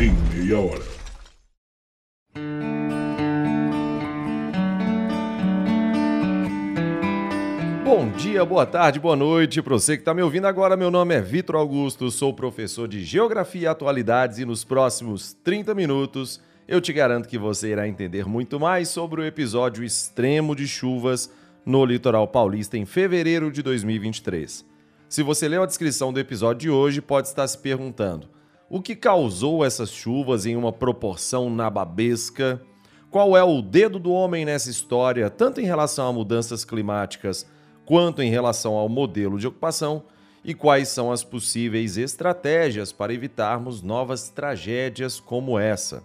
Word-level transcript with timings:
em 0.00 0.12
meia 0.32 0.60
hora. 0.60 0.84
Bom 7.84 8.08
dia, 8.10 8.44
boa 8.44 8.64
tarde, 8.64 9.00
boa 9.00 9.16
noite 9.16 9.60
para 9.60 9.74
você 9.74 9.96
que 9.96 10.02
está 10.02 10.14
me 10.14 10.22
ouvindo 10.22 10.46
agora. 10.46 10.76
Meu 10.76 10.88
nome 10.88 11.16
é 11.16 11.20
Vitor 11.20 11.56
Augusto, 11.56 12.12
sou 12.12 12.32
professor 12.32 12.86
de 12.86 13.02
Geografia 13.02 13.62
e 13.62 13.66
Atualidades 13.66 14.38
e 14.38 14.44
nos 14.44 14.62
próximos 14.62 15.32
30 15.42 15.74
minutos 15.74 16.40
eu 16.68 16.80
te 16.80 16.92
garanto 16.92 17.28
que 17.28 17.38
você 17.38 17.70
irá 17.72 17.88
entender 17.88 18.24
muito 18.24 18.60
mais 18.60 18.88
sobre 18.88 19.20
o 19.20 19.24
episódio 19.24 19.82
extremo 19.82 20.54
de 20.54 20.68
chuvas 20.68 21.28
no 21.66 21.84
litoral 21.84 22.28
paulista 22.28 22.78
em 22.78 22.84
fevereiro 22.86 23.50
de 23.50 23.62
2023. 23.62 24.64
Se 25.08 25.22
você 25.24 25.48
leu 25.48 25.64
a 25.64 25.66
descrição 25.66 26.12
do 26.12 26.20
episódio 26.20 26.60
de 26.60 26.70
hoje, 26.70 27.00
pode 27.00 27.26
estar 27.26 27.48
se 27.48 27.58
perguntando: 27.58 28.28
o 28.70 28.82
que 28.82 28.94
causou 28.94 29.64
essas 29.64 29.90
chuvas 29.90 30.44
em 30.44 30.54
uma 30.54 30.72
proporção 30.72 31.48
nababesca? 31.48 32.60
Qual 33.10 33.36
é 33.36 33.42
o 33.42 33.62
dedo 33.62 33.98
do 33.98 34.12
homem 34.12 34.44
nessa 34.44 34.68
história, 34.68 35.30
tanto 35.30 35.60
em 35.60 35.64
relação 35.64 36.08
a 36.08 36.12
mudanças 36.12 36.64
climáticas 36.64 37.46
quanto 37.86 38.20
em 38.20 38.30
relação 38.30 38.74
ao 38.74 38.88
modelo 38.88 39.38
de 39.38 39.46
ocupação? 39.46 40.02
E 40.44 40.52
quais 40.52 40.88
são 40.88 41.10
as 41.10 41.24
possíveis 41.24 41.96
estratégias 41.96 42.92
para 42.92 43.12
evitarmos 43.12 43.82
novas 43.82 44.28
tragédias 44.28 45.18
como 45.18 45.58
essa? 45.58 46.02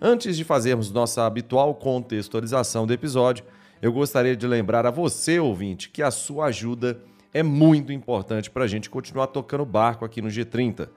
Antes 0.00 0.36
de 0.36 0.44
fazermos 0.44 0.92
nossa 0.92 1.26
habitual 1.26 1.74
contextualização 1.74 2.86
do 2.86 2.92
episódio, 2.92 3.44
eu 3.82 3.92
gostaria 3.92 4.36
de 4.36 4.46
lembrar 4.46 4.86
a 4.86 4.90
você, 4.90 5.40
ouvinte, 5.40 5.90
que 5.90 6.02
a 6.02 6.12
sua 6.12 6.46
ajuda 6.46 7.02
é 7.34 7.42
muito 7.42 7.92
importante 7.92 8.48
para 8.48 8.64
a 8.64 8.68
gente 8.68 8.88
continuar 8.88 9.26
tocando 9.26 9.66
barco 9.66 10.04
aqui 10.04 10.22
no 10.22 10.28
G30. 10.28 10.88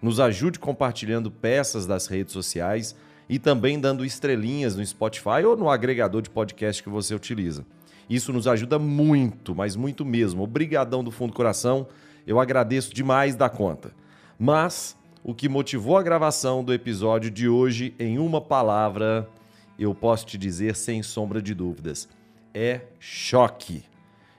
Nos 0.00 0.20
ajude 0.20 0.58
compartilhando 0.58 1.30
peças 1.30 1.86
das 1.86 2.06
redes 2.06 2.32
sociais 2.32 2.94
e 3.28 3.38
também 3.38 3.80
dando 3.80 4.04
estrelinhas 4.04 4.76
no 4.76 4.84
Spotify 4.84 5.44
ou 5.44 5.56
no 5.56 5.68
agregador 5.68 6.22
de 6.22 6.30
podcast 6.30 6.82
que 6.82 6.88
você 6.88 7.14
utiliza. 7.14 7.64
Isso 8.08 8.32
nos 8.32 8.46
ajuda 8.46 8.78
muito, 8.78 9.54
mas 9.54 9.74
muito 9.74 10.04
mesmo. 10.04 10.42
Obrigadão 10.42 11.02
do 11.02 11.10
fundo 11.10 11.32
do 11.32 11.36
coração. 11.36 11.88
Eu 12.26 12.38
agradeço 12.38 12.94
demais 12.94 13.34
da 13.34 13.48
conta. 13.48 13.92
Mas 14.38 14.96
o 15.24 15.34
que 15.34 15.48
motivou 15.48 15.96
a 15.96 16.02
gravação 16.02 16.62
do 16.62 16.72
episódio 16.72 17.30
de 17.30 17.48
hoje 17.48 17.94
em 17.98 18.18
uma 18.18 18.40
palavra, 18.40 19.28
eu 19.76 19.92
posso 19.94 20.24
te 20.24 20.38
dizer 20.38 20.76
sem 20.76 21.02
sombra 21.02 21.42
de 21.42 21.52
dúvidas: 21.52 22.08
é 22.54 22.82
choque. 23.00 23.82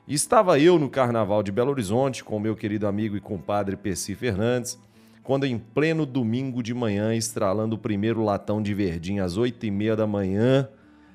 Estava 0.08 0.58
eu 0.58 0.80
no 0.80 0.89
Carnaval 0.89 1.44
de 1.44 1.52
Belo 1.52 1.71
Horizonte 1.71 2.23
com 2.23 2.39
meu 2.39 2.55
querido 2.55 2.88
amigo 2.88 3.17
e 3.17 3.19
compadre 3.19 3.75
Percy 3.75 4.16
Fernandes, 4.16 4.80
quando 5.28 5.44
em 5.44 5.59
pleno 5.59 6.06
domingo 6.06 6.64
de 6.64 6.73
manhã, 6.73 7.14
estralando 7.14 7.75
o 7.75 7.78
primeiro 7.78 8.23
latão 8.23 8.61
de 8.61 8.73
verdinho 8.73 9.22
às 9.22 9.36
oito 9.36 9.66
e 9.66 9.70
meia 9.70 9.94
da 9.94 10.08
manhã, 10.08 10.70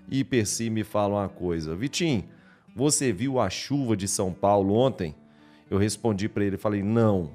e 0.07 0.23
Percy 0.23 0.69
me 0.69 0.85
fala 0.85 1.21
uma 1.21 1.31
coisa: 1.31 1.75
Vitinho, 1.75 2.23
você 2.77 3.11
viu 3.11 3.41
a 3.41 3.49
chuva 3.49 3.97
de 3.97 4.07
São 4.07 4.31
Paulo 4.31 4.75
ontem? 4.75 5.15
Eu 5.71 5.79
respondi 5.79 6.29
para 6.29 6.45
ele, 6.45 6.59
falei, 6.59 6.83
não. 6.83 7.31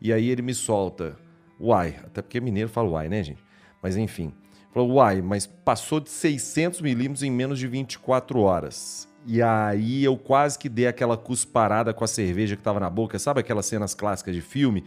E 0.00 0.10
aí 0.10 0.30
ele 0.30 0.40
me 0.40 0.54
solta, 0.54 1.18
Uai, 1.60 1.96
até 2.02 2.22
porque 2.22 2.40
mineiro 2.40 2.70
fala 2.70 2.88
uai, 2.88 3.10
né, 3.10 3.22
gente? 3.22 3.44
Mas 3.82 3.94
enfim. 3.94 4.32
Falou, 4.72 4.92
uai, 4.92 5.20
mas 5.20 5.44
passou 5.46 6.00
de 6.00 6.08
600 6.08 6.80
milímetros 6.80 7.22
em 7.24 7.30
menos 7.30 7.58
de 7.58 7.66
24 7.66 8.40
horas. 8.40 9.06
E 9.26 9.42
aí 9.42 10.02
eu 10.02 10.16
quase 10.16 10.58
que 10.58 10.70
dei 10.70 10.86
aquela 10.86 11.18
cusparada 11.18 11.92
com 11.92 12.04
a 12.04 12.08
cerveja 12.08 12.56
que 12.56 12.62
tava 12.62 12.80
na 12.80 12.88
boca, 12.88 13.18
sabe 13.18 13.40
aquelas 13.40 13.66
cenas 13.66 13.94
clássicas 13.94 14.34
de 14.34 14.40
filme? 14.40 14.82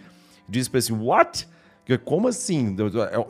Disse 0.50 0.70
para 0.70 0.80
assim, 0.80 0.94
what? 0.94 1.48
Como 2.06 2.28
assim? 2.28 2.76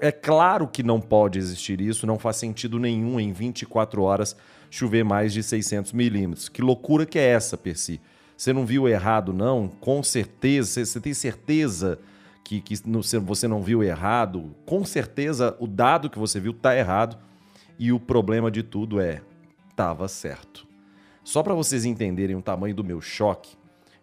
É, 0.01 0.07
é 0.07 0.11
claro 0.11 0.67
que 0.67 0.83
não 0.83 0.99
pode 0.99 1.39
existir 1.39 1.79
isso, 1.79 2.05
não 2.05 2.19
faz 2.19 2.35
sentido 2.35 2.77
nenhum 2.77 3.19
em 3.19 3.31
24 3.31 4.01
horas 4.01 4.35
chover 4.69 5.03
mais 5.03 5.33
de 5.33 5.41
600 5.41 5.93
milímetros. 5.93 6.49
Que 6.49 6.61
loucura 6.61 7.05
que 7.05 7.17
é 7.17 7.29
essa, 7.29 7.57
Percy? 7.57 8.01
Você 8.35 8.53
não 8.53 8.65
viu 8.65 8.87
errado, 8.87 9.33
não? 9.33 9.67
Com 9.67 10.03
certeza, 10.03 10.85
você 10.85 10.99
tem 10.99 11.13
certeza 11.13 11.99
que, 12.43 12.61
que 12.61 12.75
você 13.19 13.47
não 13.47 13.61
viu 13.61 13.83
errado, 13.83 14.55
com 14.65 14.83
certeza 14.83 15.55
o 15.59 15.67
dado 15.67 16.09
que 16.09 16.17
você 16.17 16.39
viu 16.39 16.51
está 16.51 16.75
errado 16.75 17.17
e 17.77 17.91
o 17.91 17.99
problema 17.99 18.49
de 18.49 18.63
tudo 18.63 18.99
é 18.99 19.21
estava 19.69 20.07
certo. 20.07 20.67
Só 21.23 21.43
para 21.43 21.53
vocês 21.53 21.85
entenderem 21.85 22.35
o 22.35 22.41
tamanho 22.41 22.73
do 22.73 22.83
meu 22.83 22.99
choque, 22.99 23.55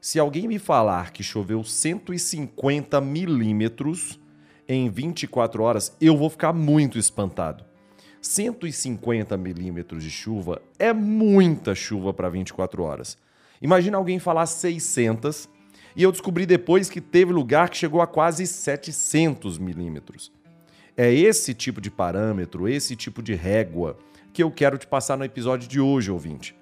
se 0.06 0.20
alguém 0.20 0.46
me 0.46 0.56
falar 0.56 1.10
que 1.10 1.20
choveu 1.20 1.64
150 1.64 3.00
milímetros 3.00 4.20
em 4.68 4.88
24 4.88 5.60
horas, 5.64 5.96
eu 6.00 6.16
vou 6.16 6.30
ficar 6.30 6.52
muito 6.52 6.96
espantado. 6.96 7.64
150 8.22 9.36
milímetros 9.36 10.04
de 10.04 10.10
chuva 10.12 10.62
é 10.78 10.92
muita 10.92 11.74
chuva 11.74 12.14
para 12.14 12.28
24 12.28 12.84
horas. 12.84 13.18
Imagina 13.60 13.98
alguém 13.98 14.20
falar 14.20 14.46
600 14.46 15.48
e 15.96 16.04
eu 16.04 16.12
descobri 16.12 16.46
depois 16.46 16.88
que 16.88 17.00
teve 17.00 17.32
lugar 17.32 17.68
que 17.68 17.76
chegou 17.76 18.00
a 18.00 18.06
quase 18.06 18.46
700 18.46 19.58
milímetros. 19.58 20.30
É 20.96 21.12
esse 21.12 21.52
tipo 21.52 21.80
de 21.80 21.90
parâmetro, 21.90 22.68
esse 22.68 22.94
tipo 22.94 23.20
de 23.20 23.34
régua 23.34 23.98
que 24.32 24.40
eu 24.40 24.52
quero 24.52 24.78
te 24.78 24.86
passar 24.86 25.18
no 25.18 25.24
episódio 25.24 25.68
de 25.68 25.80
hoje, 25.80 26.12
ouvinte. 26.12 26.54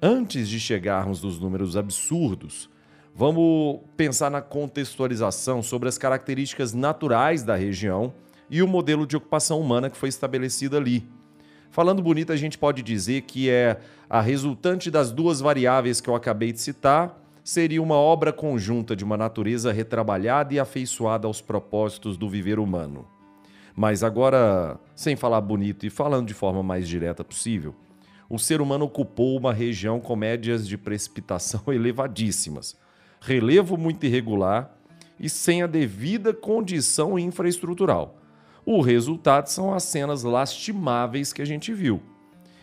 Antes 0.00 0.48
de 0.48 0.58
chegarmos 0.58 1.22
nos 1.22 1.38
números 1.38 1.76
absurdos, 1.76 2.70
vamos 3.16 3.80
pensar 3.96 4.30
na 4.30 4.42
contextualização 4.42 5.62
sobre 5.62 5.88
as 5.88 5.96
características 5.96 6.74
naturais 6.74 7.42
da 7.42 7.56
região 7.56 8.12
e 8.50 8.62
o 8.62 8.68
modelo 8.68 9.06
de 9.06 9.16
ocupação 9.16 9.58
humana 9.58 9.88
que 9.88 9.96
foi 9.96 10.10
estabelecido 10.10 10.76
ali. 10.76 11.08
Falando 11.70 12.02
bonito, 12.02 12.30
a 12.30 12.36
gente 12.36 12.58
pode 12.58 12.82
dizer 12.82 13.22
que 13.22 13.48
é 13.48 13.80
a 14.08 14.20
resultante 14.20 14.90
das 14.90 15.10
duas 15.10 15.40
variáveis 15.40 15.98
que 15.98 16.10
eu 16.10 16.14
acabei 16.14 16.52
de 16.52 16.60
citar 16.60 17.18
seria 17.42 17.82
uma 17.82 17.94
obra 17.94 18.34
conjunta 18.34 18.94
de 18.94 19.02
uma 19.02 19.16
natureza 19.16 19.72
retrabalhada 19.72 20.52
e 20.52 20.60
afeiçoada 20.60 21.26
aos 21.26 21.40
propósitos 21.40 22.18
do 22.18 22.28
viver 22.28 22.58
humano. 22.58 23.06
Mas 23.74 24.02
agora, 24.02 24.78
sem 24.94 25.16
falar 25.16 25.40
bonito 25.40 25.86
e 25.86 25.90
falando 25.90 26.28
de 26.28 26.34
forma 26.34 26.62
mais 26.62 26.86
direta 26.86 27.24
possível, 27.24 27.74
o 28.28 28.38
ser 28.38 28.60
humano 28.60 28.84
ocupou 28.84 29.38
uma 29.38 29.54
região 29.54 30.00
com 30.00 30.16
médias 30.16 30.68
de 30.68 30.76
precipitação 30.76 31.62
elevadíssimas, 31.72 32.76
relevo 33.20 33.76
muito 33.76 34.04
irregular 34.04 34.76
e 35.18 35.28
sem 35.28 35.62
a 35.62 35.66
devida 35.66 36.32
condição 36.32 37.18
infraestrutural. 37.18 38.18
O 38.64 38.80
resultado 38.80 39.46
são 39.46 39.72
as 39.72 39.84
cenas 39.84 40.22
lastimáveis 40.22 41.32
que 41.32 41.40
a 41.40 41.44
gente 41.44 41.72
viu. 41.72 42.02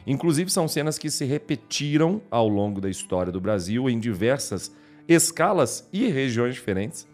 Inclusive, 0.05 0.51
são 0.51 0.67
cenas 0.67 0.97
que 0.97 1.09
se 1.09 1.23
repetiram 1.23 2.21
ao 2.29 2.47
longo 2.47 2.81
da 2.81 2.89
história 2.89 3.31
do 3.31 3.39
Brasil 3.39 3.89
em 3.89 3.99
diversas 3.99 4.75
escalas 5.07 5.87
e 5.93 6.07
regiões 6.07 6.55
diferentes 6.55 7.07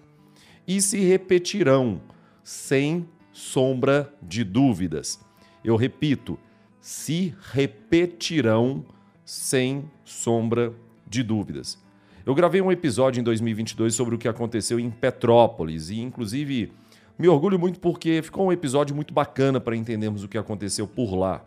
e 0.68 0.82
se 0.82 1.00
repetirão 1.00 2.02
sem 2.44 3.08
sombra 3.32 4.14
de 4.22 4.44
dúvidas. 4.44 5.20
Eu 5.64 5.76
repito, 5.76 6.38
se 6.82 7.36
repetirão 7.52 8.86
sem 9.24 9.90
sombra 10.04 10.74
de 11.08 11.22
dúvidas. 11.22 11.78
Eu 12.26 12.36
gravei 12.36 12.62
um 12.62 12.72
episódio 12.72 13.22
em 13.22 13.24
2022 13.24 13.96
sobre 13.96 14.16
o 14.16 14.18
que 14.18 14.28
aconteceu 14.28 14.80
em 14.80 14.90
Petrópolis 14.90 15.90
e, 15.90 16.00
inclusive, 16.00 16.72
me 17.18 17.28
orgulho 17.28 17.58
muito 17.58 17.80
porque 17.80 18.22
ficou 18.22 18.48
um 18.48 18.52
episódio 18.52 18.94
muito 18.96 19.14
bacana 19.14 19.60
para 19.60 19.76
entendermos 19.76 20.24
o 20.24 20.28
que 20.28 20.38
aconteceu 20.38 20.86
por 20.86 21.16
lá. 21.16 21.44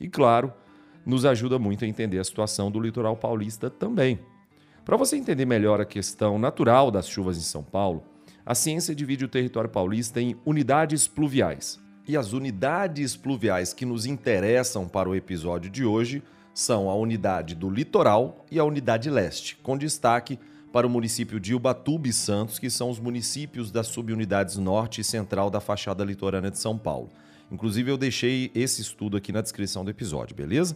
E, 0.00 0.08
claro, 0.08 0.52
nos 1.04 1.24
ajuda 1.24 1.58
muito 1.58 1.84
a 1.84 1.88
entender 1.88 2.18
a 2.18 2.24
situação 2.24 2.70
do 2.70 2.80
litoral 2.80 3.16
paulista 3.16 3.68
também. 3.68 4.18
Para 4.84 4.96
você 4.96 5.16
entender 5.16 5.44
melhor 5.44 5.80
a 5.80 5.84
questão 5.84 6.38
natural 6.38 6.90
das 6.90 7.08
chuvas 7.08 7.36
em 7.36 7.42
São 7.42 7.62
Paulo, 7.62 8.04
a 8.44 8.54
ciência 8.54 8.94
divide 8.94 9.24
o 9.24 9.28
território 9.28 9.68
paulista 9.68 10.20
em 10.20 10.36
unidades 10.46 11.08
pluviais. 11.08 11.80
E 12.06 12.16
as 12.16 12.32
unidades 12.32 13.16
pluviais 13.16 13.74
que 13.74 13.84
nos 13.84 14.06
interessam 14.06 14.86
para 14.86 15.08
o 15.08 15.16
episódio 15.16 15.68
de 15.68 15.84
hoje 15.84 16.22
são 16.56 16.88
a 16.88 16.94
unidade 16.94 17.54
do 17.54 17.68
litoral 17.68 18.46
e 18.50 18.58
a 18.58 18.64
unidade 18.64 19.10
leste, 19.10 19.56
com 19.56 19.76
destaque 19.76 20.38
para 20.72 20.86
o 20.86 20.90
município 20.90 21.38
de 21.38 21.54
Ubatuba 21.54 22.08
e 22.08 22.14
Santos, 22.14 22.58
que 22.58 22.70
são 22.70 22.88
os 22.88 22.98
municípios 22.98 23.70
das 23.70 23.88
subunidades 23.88 24.56
norte 24.56 25.02
e 25.02 25.04
central 25.04 25.50
da 25.50 25.60
fachada 25.60 26.02
litorânea 26.02 26.50
de 26.50 26.58
São 26.58 26.78
Paulo. 26.78 27.10
Inclusive, 27.52 27.90
eu 27.90 27.98
deixei 27.98 28.50
esse 28.54 28.80
estudo 28.80 29.18
aqui 29.18 29.32
na 29.32 29.42
descrição 29.42 29.84
do 29.84 29.90
episódio, 29.90 30.34
beleza? 30.34 30.74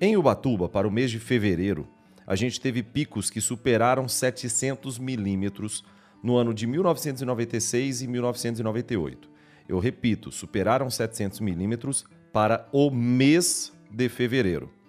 Em 0.00 0.16
Ubatuba, 0.16 0.70
para 0.70 0.88
o 0.88 0.90
mês 0.90 1.10
de 1.10 1.18
fevereiro, 1.18 1.86
a 2.26 2.34
gente 2.34 2.58
teve 2.58 2.82
picos 2.82 3.28
que 3.28 3.42
superaram 3.42 4.08
700 4.08 4.98
milímetros 4.98 5.84
no 6.22 6.38
ano 6.38 6.54
de 6.54 6.66
1996 6.66 8.00
e 8.00 8.06
1998. 8.06 9.28
Eu 9.68 9.80
repito, 9.80 10.32
superaram 10.32 10.88
700 10.88 11.40
milímetros 11.40 12.06
para 12.32 12.66
o 12.72 12.90
mês 12.90 13.70
de 13.90 14.08
fevereiro. 14.08 14.79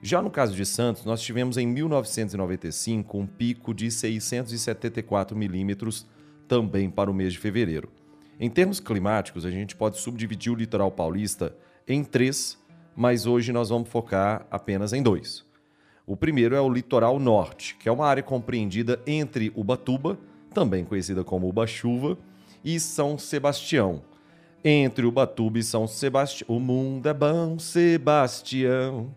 Já 0.00 0.22
no 0.22 0.30
caso 0.30 0.54
de 0.54 0.64
Santos, 0.64 1.04
nós 1.04 1.20
tivemos 1.20 1.56
em 1.56 1.66
1995 1.66 3.18
um 3.18 3.26
pico 3.26 3.74
de 3.74 3.90
674 3.90 5.36
milímetros 5.36 6.06
também 6.46 6.88
para 6.88 7.10
o 7.10 7.14
mês 7.14 7.32
de 7.32 7.38
fevereiro. 7.38 7.90
Em 8.38 8.48
termos 8.48 8.78
climáticos, 8.78 9.44
a 9.44 9.50
gente 9.50 9.74
pode 9.74 9.98
subdividir 9.98 10.52
o 10.52 10.56
litoral 10.56 10.92
paulista 10.92 11.54
em 11.86 12.04
três, 12.04 12.56
mas 12.94 13.26
hoje 13.26 13.52
nós 13.52 13.70
vamos 13.70 13.88
focar 13.88 14.46
apenas 14.50 14.92
em 14.92 15.02
dois. 15.02 15.44
O 16.06 16.16
primeiro 16.16 16.54
é 16.54 16.60
o 16.60 16.70
litoral 16.70 17.18
norte, 17.18 17.76
que 17.76 17.88
é 17.88 17.92
uma 17.92 18.06
área 18.06 18.22
compreendida 18.22 19.00
entre 19.06 19.52
Ubatuba, 19.56 20.16
também 20.54 20.84
conhecida 20.84 21.24
como 21.24 21.48
Uba-Chuva, 21.48 22.16
e 22.64 22.78
São 22.78 23.18
Sebastião. 23.18 24.02
Entre 24.64 25.04
Ubatuba 25.04 25.58
e 25.58 25.62
São 25.62 25.86
Sebastião, 25.86 26.56
o 26.56 26.60
mundo 26.60 27.08
é 27.08 27.14
bom, 27.14 27.58
Sebastião. 27.58 29.12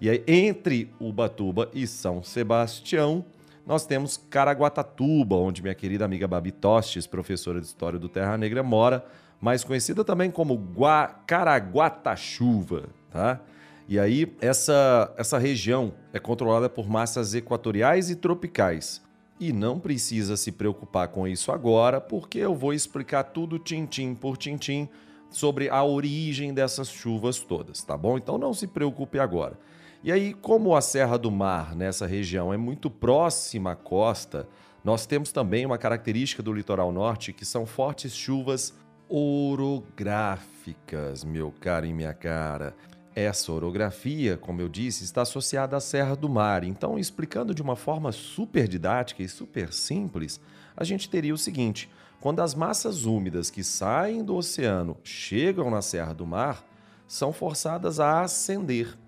E 0.00 0.10
aí, 0.10 0.22
entre 0.26 0.92
Ubatuba 0.98 1.70
e 1.72 1.86
São 1.86 2.22
Sebastião, 2.22 3.24
nós 3.66 3.86
temos 3.86 4.16
Caraguatatuba, 4.16 5.36
onde 5.36 5.62
minha 5.62 5.74
querida 5.74 6.04
amiga 6.04 6.28
Babi 6.28 6.52
Tostes, 6.52 7.06
professora 7.06 7.60
de 7.60 7.66
História 7.66 7.98
do 7.98 8.08
Terra 8.08 8.36
Negra, 8.36 8.62
mora, 8.62 9.04
mais 9.40 9.64
conhecida 9.64 10.04
também 10.04 10.30
como 10.30 10.56
Gua 10.56 11.06
Caraguatachuva, 11.26 12.88
tá? 13.10 13.40
E 13.86 13.98
aí, 13.98 14.34
essa, 14.40 15.12
essa 15.16 15.38
região 15.38 15.92
é 16.12 16.18
controlada 16.18 16.70
por 16.70 16.88
massas 16.88 17.34
equatoriais 17.34 18.08
e 18.08 18.16
tropicais. 18.16 19.02
E 19.38 19.52
não 19.52 19.78
precisa 19.78 20.36
se 20.36 20.50
preocupar 20.50 21.08
com 21.08 21.28
isso 21.28 21.52
agora, 21.52 22.00
porque 22.00 22.38
eu 22.38 22.54
vou 22.54 22.72
explicar 22.72 23.24
tudo 23.24 23.58
tintim 23.58 24.14
por 24.14 24.38
tintim 24.38 24.88
sobre 25.28 25.68
a 25.68 25.82
origem 25.82 26.54
dessas 26.54 26.88
chuvas 26.88 27.40
todas, 27.40 27.82
tá 27.82 27.96
bom? 27.96 28.16
Então 28.16 28.38
não 28.38 28.54
se 28.54 28.66
preocupe 28.66 29.18
agora. 29.18 29.58
E 30.04 30.12
aí, 30.12 30.32
como 30.34 30.76
a 30.76 30.82
Serra 30.82 31.16
do 31.16 31.30
Mar 31.30 31.74
nessa 31.74 32.06
região 32.06 32.52
é 32.52 32.58
muito 32.58 32.90
próxima 32.90 33.72
à 33.72 33.74
costa, 33.74 34.46
nós 34.84 35.06
temos 35.06 35.32
também 35.32 35.64
uma 35.64 35.78
característica 35.78 36.42
do 36.42 36.52
litoral 36.52 36.92
norte 36.92 37.32
que 37.32 37.46
são 37.46 37.64
fortes 37.64 38.14
chuvas 38.14 38.74
orográficas, 39.08 41.24
meu 41.24 41.50
caro 41.58 41.86
e 41.86 41.94
minha 41.94 42.12
cara. 42.12 42.76
Essa 43.14 43.50
orografia, 43.50 44.36
como 44.36 44.60
eu 44.60 44.68
disse, 44.68 45.04
está 45.04 45.22
associada 45.22 45.74
à 45.74 45.80
Serra 45.80 46.14
do 46.14 46.28
Mar. 46.28 46.64
Então, 46.64 46.98
explicando 46.98 47.54
de 47.54 47.62
uma 47.62 47.74
forma 47.74 48.12
super 48.12 48.68
didática 48.68 49.22
e 49.22 49.28
super 49.28 49.72
simples, 49.72 50.38
a 50.76 50.84
gente 50.84 51.08
teria 51.08 51.32
o 51.32 51.38
seguinte: 51.38 51.90
quando 52.20 52.40
as 52.40 52.54
massas 52.54 53.06
úmidas 53.06 53.48
que 53.48 53.64
saem 53.64 54.22
do 54.22 54.36
oceano 54.36 54.98
chegam 55.02 55.70
na 55.70 55.80
Serra 55.80 56.12
do 56.12 56.26
Mar, 56.26 56.62
são 57.08 57.32
forçadas 57.32 58.00
a 58.00 58.20
ascender 58.20 58.98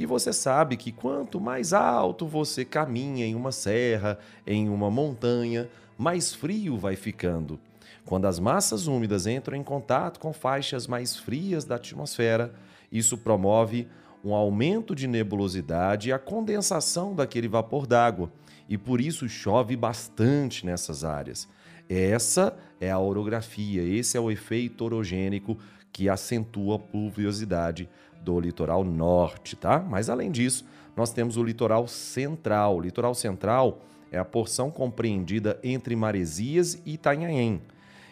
e 0.00 0.06
você 0.06 0.32
sabe 0.32 0.78
que 0.78 0.90
quanto 0.90 1.38
mais 1.38 1.74
alto 1.74 2.26
você 2.26 2.64
caminha 2.64 3.26
em 3.26 3.34
uma 3.34 3.52
serra, 3.52 4.18
em 4.46 4.66
uma 4.70 4.90
montanha, 4.90 5.68
mais 5.98 6.32
frio 6.34 6.78
vai 6.78 6.96
ficando. 6.96 7.60
Quando 8.06 8.24
as 8.24 8.38
massas 8.38 8.86
úmidas 8.86 9.26
entram 9.26 9.58
em 9.58 9.62
contato 9.62 10.18
com 10.18 10.32
faixas 10.32 10.86
mais 10.86 11.18
frias 11.18 11.66
da 11.66 11.74
atmosfera, 11.74 12.50
isso 12.90 13.18
promove 13.18 13.86
um 14.24 14.32
aumento 14.32 14.94
de 14.94 15.06
nebulosidade 15.06 16.08
e 16.08 16.12
a 16.14 16.18
condensação 16.18 17.14
daquele 17.14 17.46
vapor 17.46 17.86
d'água, 17.86 18.32
e 18.70 18.78
por 18.78 19.02
isso 19.02 19.28
chove 19.28 19.76
bastante 19.76 20.64
nessas 20.64 21.04
áreas. 21.04 21.46
Essa 21.90 22.56
é 22.80 22.90
a 22.90 22.98
orografia, 22.98 23.82
esse 23.82 24.16
é 24.16 24.20
o 24.20 24.30
efeito 24.30 24.82
orogênico 24.82 25.58
que 25.92 26.08
acentua 26.08 26.76
a 26.76 26.78
pluviosidade 26.78 27.86
do 28.20 28.38
litoral 28.38 28.84
norte, 28.84 29.56
tá? 29.56 29.78
Mas 29.78 30.10
além 30.10 30.30
disso, 30.30 30.64
nós 30.96 31.12
temos 31.12 31.36
o 31.36 31.42
litoral 31.42 31.86
central. 31.88 32.76
O 32.76 32.80
litoral 32.80 33.14
central 33.14 33.80
é 34.10 34.18
a 34.18 34.24
porção 34.24 34.70
compreendida 34.70 35.58
entre 35.62 35.94
Maresias 35.96 36.80
e 36.84 36.94
Itanhaém. 36.94 37.62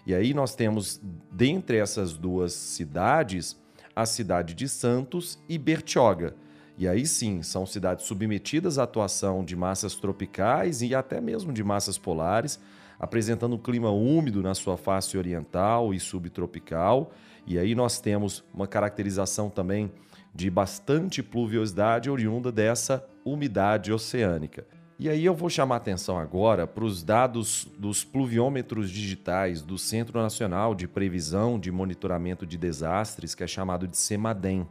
E 0.06 0.14
aí 0.14 0.32
nós 0.32 0.54
temos, 0.54 1.00
dentre 1.30 1.76
essas 1.76 2.14
duas 2.14 2.52
cidades, 2.52 3.60
a 3.94 4.06
cidade 4.06 4.54
de 4.54 4.68
Santos 4.68 5.38
e 5.48 5.58
Bertioga. 5.58 6.34
E 6.78 6.86
aí 6.86 7.04
sim, 7.04 7.42
são 7.42 7.66
cidades 7.66 8.06
submetidas 8.06 8.78
à 8.78 8.84
atuação 8.84 9.44
de 9.44 9.56
massas 9.56 9.96
tropicais 9.96 10.80
e 10.80 10.94
até 10.94 11.20
mesmo 11.20 11.52
de 11.52 11.64
massas 11.64 11.98
polares, 11.98 12.60
apresentando 12.98 13.56
um 13.56 13.58
clima 13.58 13.90
úmido 13.90 14.42
na 14.42 14.54
sua 14.54 14.76
face 14.76 15.18
oriental 15.18 15.92
e 15.92 15.98
subtropical 15.98 17.12
e 17.48 17.58
aí 17.58 17.74
nós 17.74 17.98
temos 17.98 18.44
uma 18.52 18.66
caracterização 18.66 19.48
também 19.48 19.90
de 20.34 20.50
bastante 20.50 21.22
pluviosidade 21.22 22.10
oriunda 22.10 22.52
dessa 22.52 23.02
umidade 23.24 23.90
oceânica. 23.90 24.66
E 24.98 25.08
aí 25.08 25.24
eu 25.24 25.34
vou 25.34 25.48
chamar 25.48 25.76
atenção 25.76 26.18
agora 26.18 26.66
para 26.66 26.84
os 26.84 27.02
dados 27.02 27.66
dos 27.78 28.04
pluviômetros 28.04 28.90
digitais 28.90 29.62
do 29.62 29.78
Centro 29.78 30.20
Nacional 30.20 30.74
de 30.74 30.86
Previsão 30.86 31.58
de 31.58 31.72
Monitoramento 31.72 32.44
de 32.44 32.58
Desastres, 32.58 33.34
que 33.34 33.42
é 33.42 33.46
chamado 33.46 33.88
de 33.88 33.96
CEMADEM. 33.96 34.66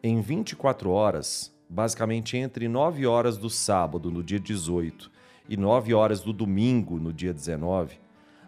Em 0.00 0.20
24 0.20 0.90
horas, 0.90 1.52
basicamente 1.68 2.36
entre 2.36 2.68
9 2.68 3.04
horas 3.04 3.36
do 3.36 3.50
sábado, 3.50 4.12
no 4.12 4.22
dia 4.22 4.38
18, 4.38 5.10
e 5.48 5.56
9 5.56 5.92
horas 5.92 6.20
do 6.20 6.32
domingo, 6.32 7.00
no 7.00 7.12
dia 7.12 7.34
19, 7.34 7.98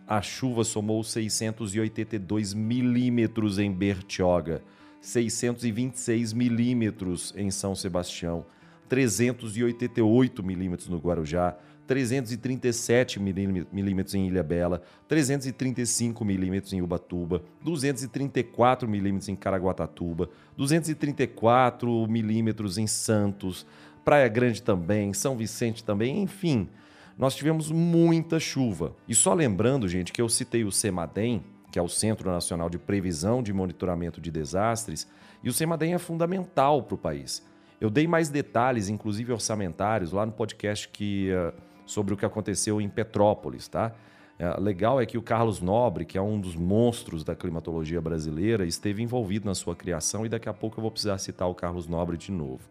a 0.07 0.21
chuva 0.21 0.65
somou 0.65 1.03
682 1.03 2.53
milímetros 2.53 3.59
em 3.59 3.73
Bertioga, 3.73 4.63
626 5.01 6.33
milímetros 6.33 7.33
em 7.37 7.51
São 7.51 7.75
Sebastião, 7.75 8.45
388 8.89 10.43
milímetros 10.43 10.89
no 10.89 10.99
Guarujá, 10.99 11.57
337 11.87 13.21
milímetros 13.21 14.15
em 14.15 14.27
Ilha 14.27 14.43
Bela, 14.43 14.83
335 15.07 16.25
milímetros 16.25 16.73
em 16.73 16.81
Ubatuba, 16.81 17.43
234 17.63 18.89
milímetros 18.89 19.29
em 19.29 19.37
Caraguatatuba, 19.37 20.31
234 20.57 22.07
milímetros 22.07 22.79
em 22.79 22.87
Santos, 22.87 23.67
Praia 24.05 24.29
Grande 24.29 24.63
também, 24.63 25.13
São 25.13 25.37
Vicente 25.37 25.83
também, 25.85 26.23
enfim 26.23 26.69
nós 27.17 27.35
tivemos 27.35 27.71
muita 27.71 28.41
chuva. 28.41 28.95
E 29.09 29.15
só 29.15 29.33
lembrando, 29.35 29.89
gente, 29.89 30.13
que 30.13 30.21
eu 30.21 30.29
citei 30.29 30.65
o 30.65 30.73
CEMADEM, 30.73 31.45
que 31.71 31.79
é 31.79 31.83
o 31.83 31.89
Centro 31.89 32.31
Nacional 32.31 32.71
de 32.71 32.79
Previsão 32.79 33.43
de 33.43 33.53
Monitoramento 33.53 34.21
de 34.21 34.31
Desastres, 34.31 35.09
e 35.43 35.49
o 35.49 35.53
CEMADEM 35.53 35.95
é 35.95 35.99
fundamental 35.99 36.83
para 36.83 36.95
o 36.95 36.99
país. 36.99 37.45
Eu 37.81 37.91
dei 37.91 38.07
mais 38.07 38.29
detalhes, 38.29 38.89
inclusive 38.89 39.33
orçamentários, 39.33 40.13
lá 40.13 40.25
no 40.25 40.33
podcast 40.33 40.89
que, 40.89 41.31
uh, 41.33 41.53
sobre 41.85 42.15
o 42.15 42.17
que 42.17 42.25
aconteceu 42.25 42.81
em 42.81 42.89
Petrópolis, 42.89 43.69
tá? 43.69 43.93
Uh, 44.39 44.61
legal 44.61 45.01
é 45.01 45.07
que 45.07 45.19
o 45.19 45.23
Carlos 45.23 45.61
Nobre, 45.61 46.05
que 46.05 46.17
é 46.17 46.23
um 46.23 46.41
dos 46.41 46.57
monstros 46.57 47.23
da 47.23 47.35
climatologia 47.35 48.01
brasileira, 48.01 48.65
esteve 48.65 49.03
envolvido 49.03 49.47
na 49.47 49.55
sua 49.55 49.77
criação 49.77 50.25
e 50.25 50.29
daqui 50.29 50.49
a 50.49 50.55
pouco 50.55 50.79
eu 50.79 50.83
vou 50.83 50.91
precisar 50.91 51.19
citar 51.19 51.49
o 51.49 51.55
Carlos 51.55 51.87
Nobre 51.87 52.17
de 52.17 52.33
novo. 52.33 52.69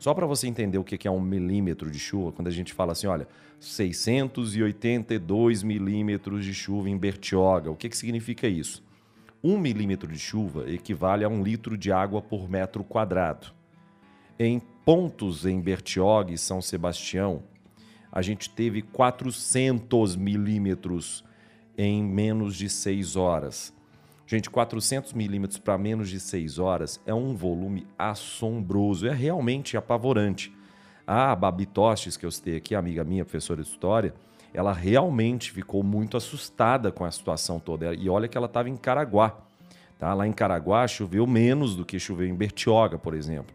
Só 0.00 0.12
para 0.14 0.26
você 0.26 0.48
entender 0.48 0.78
o 0.78 0.82
que 0.82 1.06
é 1.06 1.10
um 1.10 1.20
milímetro 1.20 1.90
de 1.90 1.98
chuva, 1.98 2.32
quando 2.32 2.48
a 2.48 2.50
gente 2.50 2.72
fala 2.72 2.92
assim, 2.92 3.06
olha, 3.06 3.28
682 3.60 5.62
milímetros 5.62 6.42
de 6.42 6.54
chuva 6.54 6.88
em 6.88 6.96
Bertioga, 6.96 7.70
o 7.70 7.76
que, 7.76 7.90
que 7.90 7.96
significa 7.98 8.48
isso? 8.48 8.82
Um 9.44 9.58
milímetro 9.58 10.10
de 10.10 10.18
chuva 10.18 10.70
equivale 10.70 11.22
a 11.22 11.28
um 11.28 11.42
litro 11.42 11.76
de 11.76 11.92
água 11.92 12.22
por 12.22 12.48
metro 12.48 12.82
quadrado. 12.82 13.48
Em 14.38 14.58
pontos 14.86 15.44
em 15.44 15.60
Bertioga 15.60 16.32
e 16.32 16.38
São 16.38 16.62
Sebastião, 16.62 17.42
a 18.10 18.22
gente 18.22 18.48
teve 18.48 18.80
400 18.80 20.16
milímetros 20.16 21.22
em 21.76 22.02
menos 22.02 22.56
de 22.56 22.70
6 22.70 23.16
horas. 23.16 23.78
Gente, 24.30 24.48
400 24.48 25.12
milímetros 25.12 25.58
para 25.58 25.76
menos 25.76 26.08
de 26.08 26.20
6 26.20 26.60
horas 26.60 27.00
é 27.04 27.12
um 27.12 27.34
volume 27.34 27.84
assombroso, 27.98 29.08
é 29.08 29.12
realmente 29.12 29.76
apavorante. 29.76 30.54
A 31.04 31.34
Babi 31.34 31.66
Tostes, 31.66 32.16
que 32.16 32.24
eu 32.24 32.30
citei 32.30 32.54
aqui, 32.54 32.76
amiga 32.76 33.02
minha, 33.02 33.24
professora 33.24 33.60
de 33.60 33.68
história, 33.68 34.14
ela 34.54 34.72
realmente 34.72 35.50
ficou 35.50 35.82
muito 35.82 36.16
assustada 36.16 36.92
com 36.92 37.04
a 37.04 37.10
situação 37.10 37.58
toda. 37.58 37.92
E 37.92 38.08
olha 38.08 38.28
que 38.28 38.38
ela 38.38 38.46
estava 38.46 38.68
em 38.68 38.76
Caraguá. 38.76 39.36
Tá? 39.98 40.14
Lá 40.14 40.28
em 40.28 40.32
Caraguá 40.32 40.86
choveu 40.86 41.26
menos 41.26 41.74
do 41.74 41.84
que 41.84 41.98
choveu 41.98 42.28
em 42.28 42.34
Bertioga, 42.36 42.96
por 42.96 43.14
exemplo. 43.14 43.52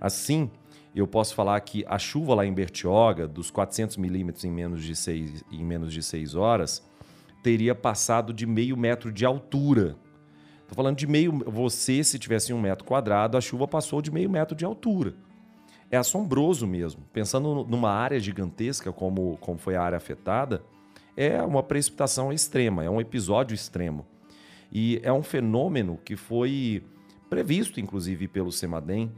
Assim, 0.00 0.48
eu 0.94 1.08
posso 1.08 1.34
falar 1.34 1.58
que 1.62 1.84
a 1.88 1.98
chuva 1.98 2.32
lá 2.32 2.46
em 2.46 2.54
Bertioga, 2.54 3.26
dos 3.26 3.50
400 3.50 3.96
milímetros 3.96 4.44
em 4.44 4.52
menos 4.52 4.84
de 4.84 4.94
6, 4.94 5.42
em 5.50 5.64
menos 5.64 5.92
de 5.92 6.00
6 6.00 6.36
horas, 6.36 6.80
teria 7.42 7.74
passado 7.74 8.32
de 8.32 8.46
meio 8.46 8.76
metro 8.76 9.10
de 9.10 9.26
altura 9.26 9.96
Estou 10.72 10.82
falando 10.82 10.96
de 10.96 11.06
meio. 11.06 11.32
Você, 11.48 12.02
se 12.02 12.18
tivesse 12.18 12.50
um 12.50 12.58
metro 12.58 12.82
quadrado, 12.82 13.36
a 13.36 13.42
chuva 13.42 13.68
passou 13.68 14.00
de 14.00 14.10
meio 14.10 14.30
metro 14.30 14.56
de 14.56 14.64
altura. 14.64 15.14
É 15.90 15.98
assombroso 15.98 16.66
mesmo. 16.66 17.02
Pensando 17.12 17.66
numa 17.68 17.90
área 17.90 18.18
gigantesca 18.18 18.90
como, 18.90 19.36
como 19.42 19.58
foi 19.58 19.76
a 19.76 19.82
área 19.82 19.98
afetada, 19.98 20.62
é 21.14 21.42
uma 21.42 21.62
precipitação 21.62 22.32
extrema, 22.32 22.82
é 22.82 22.88
um 22.88 23.02
episódio 23.02 23.54
extremo. 23.54 24.06
E 24.72 24.98
é 25.02 25.12
um 25.12 25.22
fenômeno 25.22 25.98
que 26.02 26.16
foi 26.16 26.82
previsto, 27.28 27.78
inclusive, 27.78 28.26
pelo 28.26 28.50
CEMADEM. 28.50 29.12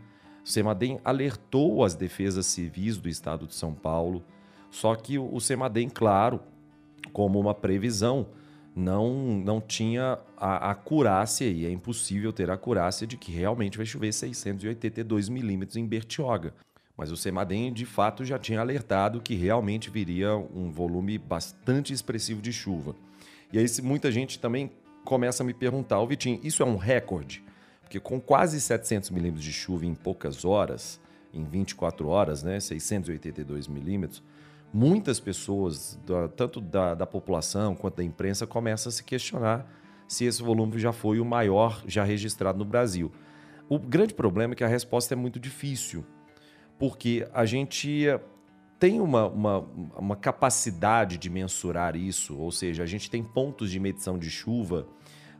O 0.44 0.48
CEMADEM 0.48 1.00
alertou 1.04 1.84
as 1.84 1.94
defesas 1.94 2.46
civis 2.46 2.96
do 2.96 3.08
estado 3.08 3.46
de 3.46 3.54
São 3.54 3.72
Paulo, 3.72 4.24
só 4.72 4.96
que 4.96 5.20
o 5.20 5.38
CEMADEM, 5.38 5.88
claro, 5.88 6.40
como 7.12 7.38
uma 7.38 7.54
previsão, 7.54 8.26
não, 8.74 9.14
não 9.14 9.60
tinha 9.60 10.18
a 10.36 10.70
acurácia, 10.70 11.46
e 11.46 11.64
é 11.64 11.70
impossível 11.70 12.32
ter 12.32 12.50
a 12.50 12.54
acurácia 12.54 13.06
de 13.06 13.16
que 13.16 13.30
realmente 13.30 13.76
vai 13.76 13.86
chover 13.86 14.12
682 14.12 15.28
milímetros 15.28 15.76
em 15.76 15.86
Bertioga. 15.86 16.52
Mas 16.96 17.10
o 17.10 17.16
CEMADEM, 17.16 17.72
de 17.72 17.84
fato, 17.84 18.24
já 18.24 18.38
tinha 18.38 18.60
alertado 18.60 19.20
que 19.20 19.34
realmente 19.34 19.90
viria 19.90 20.36
um 20.36 20.70
volume 20.70 21.18
bastante 21.18 21.92
expressivo 21.92 22.40
de 22.40 22.52
chuva. 22.52 22.94
E 23.52 23.58
aí 23.58 23.66
muita 23.82 24.10
gente 24.10 24.38
também 24.38 24.70
começa 25.04 25.42
a 25.42 25.46
me 25.46 25.54
perguntar, 25.54 26.00
ô 26.00 26.06
Vitinho, 26.06 26.40
isso 26.42 26.62
é 26.62 26.66
um 26.66 26.76
recorde? 26.76 27.42
Porque 27.82 28.00
com 28.00 28.20
quase 28.20 28.60
700 28.60 29.10
milímetros 29.10 29.44
de 29.44 29.52
chuva 29.52 29.86
em 29.86 29.94
poucas 29.94 30.44
horas, 30.44 31.00
em 31.32 31.44
24 31.44 32.08
horas, 32.08 32.42
né, 32.42 32.58
682 32.58 33.68
milímetros, 33.68 34.22
muitas 34.74 35.20
pessoas, 35.20 35.96
tanto 36.36 36.60
da, 36.60 36.94
da 36.94 37.06
população 37.06 37.76
quanto 37.76 37.98
da 37.98 38.02
imprensa, 38.04 38.44
começam 38.44 38.90
a 38.90 38.92
se 38.92 39.04
questionar 39.04 39.64
se 40.08 40.24
esse 40.24 40.42
volume 40.42 40.80
já 40.80 40.92
foi 40.92 41.20
o 41.20 41.24
maior 41.24 41.80
já 41.86 42.02
registrado 42.02 42.58
no 42.58 42.64
Brasil. 42.64 43.12
O 43.68 43.78
grande 43.78 44.12
problema 44.12 44.52
é 44.52 44.56
que 44.56 44.64
a 44.64 44.68
resposta 44.68 45.14
é 45.14 45.16
muito 45.16 45.38
difícil, 45.38 46.04
porque 46.76 47.26
a 47.32 47.46
gente 47.46 48.04
tem 48.80 49.00
uma, 49.00 49.28
uma, 49.28 49.58
uma, 49.96 50.16
capacidade 50.16 51.18
de 51.18 51.30
mensurar 51.30 51.94
isso, 51.94 52.36
ou 52.36 52.50
seja, 52.50 52.82
a 52.82 52.86
gente 52.86 53.08
tem 53.08 53.22
pontos 53.22 53.70
de 53.70 53.78
medição 53.78 54.18
de 54.18 54.28
chuva 54.28 54.88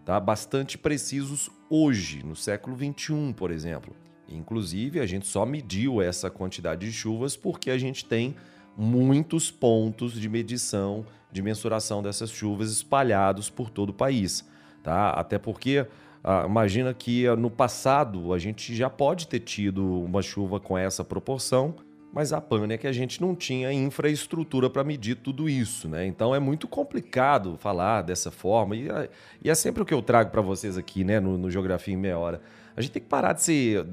tá, 0.04 0.18
bastante 0.20 0.78
precisos 0.78 1.50
hoje, 1.68 2.24
no 2.24 2.36
século 2.36 2.76
XXI, 2.76 3.34
por 3.36 3.50
exemplo. 3.50 3.94
Inclusive, 4.28 5.00
a 5.00 5.06
gente 5.06 5.26
só 5.26 5.44
mediu 5.44 6.00
essa 6.00 6.30
quantidade 6.30 6.86
de 6.86 6.92
chuvas 6.92 7.36
porque 7.36 7.68
a 7.70 7.76
gente 7.76 8.04
tem 8.06 8.36
muitos 8.76 9.50
pontos 9.50 10.12
de 10.12 10.28
medição, 10.28 11.04
de 11.30 11.42
mensuração 11.42 12.02
dessas 12.02 12.30
chuvas 12.30 12.70
espalhados 12.70 13.50
por 13.50 13.70
todo 13.70 13.90
o 13.90 13.94
país. 13.94 14.48
Tá? 14.82 15.10
Até 15.10 15.38
porque 15.38 15.86
ah, 16.22 16.44
imagina 16.48 16.94
que 16.94 17.26
ah, 17.26 17.36
no 17.36 17.50
passado 17.50 18.32
a 18.32 18.38
gente 18.38 18.74
já 18.74 18.88
pode 18.88 19.28
ter 19.28 19.40
tido 19.40 20.02
uma 20.02 20.22
chuva 20.22 20.58
com 20.58 20.76
essa 20.76 21.04
proporção, 21.04 21.74
mas 22.14 22.32
a 22.32 22.40
pane 22.40 22.74
é 22.74 22.78
que 22.78 22.86
a 22.86 22.92
gente 22.92 23.20
não 23.20 23.34
tinha 23.34 23.72
infraestrutura 23.72 24.70
para 24.70 24.84
medir 24.84 25.16
tudo 25.16 25.48
isso, 25.48 25.88
né? 25.88 26.06
Então 26.06 26.34
é 26.34 26.38
muito 26.38 26.68
complicado 26.68 27.56
falar 27.58 28.02
dessa 28.02 28.30
forma 28.30 28.76
e, 28.76 28.88
ah, 28.88 29.08
e 29.42 29.50
é 29.50 29.54
sempre 29.54 29.82
o 29.82 29.86
que 29.86 29.92
eu 29.92 30.00
trago 30.00 30.30
para 30.30 30.40
vocês 30.40 30.78
aqui, 30.78 31.04
né, 31.04 31.20
no, 31.20 31.36
no, 31.36 31.50
Geografia 31.50 31.92
em 31.92 31.96
Meia 31.98 32.18
Hora. 32.18 32.40
A 32.76 32.80
gente 32.80 32.92
tem 32.92 33.02
que 33.02 33.08
parar 33.08 33.32
de, 33.34 33.42
ser, 33.42 33.86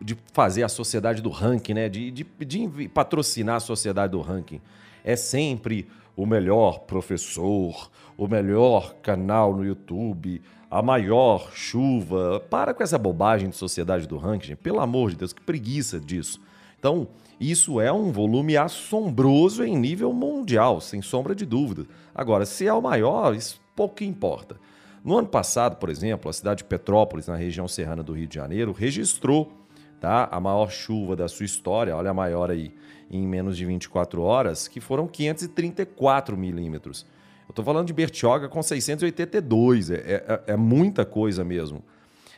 de 0.00 0.16
fazer 0.32 0.62
a 0.62 0.68
sociedade 0.68 1.22
do 1.22 1.30
ranking, 1.30 1.74
né? 1.74 1.88
De, 1.88 2.10
de, 2.10 2.24
de 2.24 2.88
patrocinar 2.88 3.56
a 3.56 3.60
sociedade 3.60 4.12
do 4.12 4.20
ranking. 4.20 4.60
É 5.02 5.16
sempre 5.16 5.88
o 6.16 6.26
melhor 6.26 6.80
professor, 6.80 7.90
o 8.16 8.26
melhor 8.26 8.94
canal 9.02 9.54
no 9.54 9.64
YouTube, 9.64 10.42
a 10.70 10.82
maior 10.82 11.50
chuva. 11.52 12.40
Para 12.40 12.74
com 12.74 12.82
essa 12.82 12.98
bobagem 12.98 13.48
de 13.48 13.56
sociedade 13.56 14.06
do 14.06 14.16
ranking, 14.16 14.48
gente. 14.48 14.58
pelo 14.58 14.80
amor 14.80 15.10
de 15.10 15.16
Deus, 15.16 15.32
que 15.32 15.40
preguiça 15.40 15.98
disso. 15.98 16.40
Então, 16.78 17.08
isso 17.40 17.80
é 17.80 17.92
um 17.92 18.10
volume 18.10 18.56
assombroso 18.56 19.64
em 19.64 19.76
nível 19.76 20.12
mundial, 20.12 20.80
sem 20.80 21.02
sombra 21.02 21.34
de 21.34 21.44
dúvida. 21.44 21.86
Agora, 22.14 22.46
se 22.46 22.66
é 22.66 22.72
o 22.72 22.82
maior, 22.82 23.34
isso 23.34 23.60
pouco 23.74 24.04
importa. 24.04 24.56
No 25.06 25.16
ano 25.16 25.28
passado, 25.28 25.76
por 25.76 25.88
exemplo, 25.88 26.28
a 26.28 26.32
cidade 26.32 26.58
de 26.58 26.64
Petrópolis, 26.64 27.28
na 27.28 27.36
região 27.36 27.68
serrana 27.68 28.02
do 28.02 28.12
Rio 28.12 28.26
de 28.26 28.34
Janeiro, 28.34 28.72
registrou 28.72 29.52
tá, 30.00 30.28
a 30.32 30.40
maior 30.40 30.68
chuva 30.68 31.14
da 31.14 31.28
sua 31.28 31.46
história, 31.46 31.96
olha 31.96 32.10
a 32.10 32.14
maior 32.14 32.50
aí, 32.50 32.74
em 33.08 33.24
menos 33.24 33.56
de 33.56 33.64
24 33.64 34.20
horas, 34.20 34.66
que 34.66 34.80
foram 34.80 35.06
534 35.06 36.36
milímetros. 36.36 37.06
Eu 37.46 37.50
estou 37.50 37.64
falando 37.64 37.86
de 37.86 37.92
Bertioga 37.92 38.48
com 38.48 38.60
682, 38.60 39.92
é, 39.92 39.94
é, 39.94 40.42
é 40.48 40.56
muita 40.56 41.04
coisa 41.04 41.44
mesmo. 41.44 41.84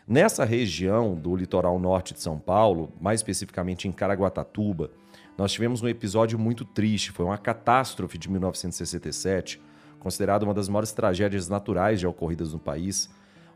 Nessa 0.06 0.44
região 0.44 1.14
do 1.14 1.34
litoral 1.34 1.78
norte 1.78 2.12
de 2.12 2.20
São 2.20 2.38
Paulo, 2.38 2.92
mais 3.00 3.20
especificamente 3.20 3.88
em 3.88 3.92
Caraguatatuba, 3.92 4.90
nós 5.38 5.52
tivemos 5.52 5.80
um 5.80 5.88
episódio 5.88 6.38
muito 6.38 6.66
triste. 6.66 7.12
Foi 7.12 7.25
uma 7.25 7.38
catástrofe 7.38 8.18
de 8.18 8.30
1967, 8.30 9.58
considerada 9.99 10.45
uma 10.45 10.55
das 10.55 10.69
maiores 10.69 10.93
tragédias 10.93 11.49
naturais 11.49 12.00
já 12.00 12.09
ocorridas 12.09 12.52
no 12.52 12.59
país. 12.59 13.09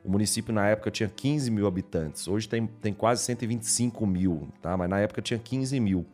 O 0.05 0.11
município, 0.11 0.53
na 0.53 0.67
época, 0.67 0.91
tinha 0.91 1.09
15 1.09 1.51
mil 1.51 1.67
habitantes. 1.67 2.27
Hoje 2.27 2.49
tem, 2.49 2.67
tem 2.67 2.93
quase 2.93 3.23
125 3.23 4.07
mil, 4.07 4.49
tá? 4.61 4.77
mas 4.77 4.91
na 4.91 4.99
época 4.99 5.23
tinha 5.23 5.39
15 5.39 5.79
mil. 5.79 6.05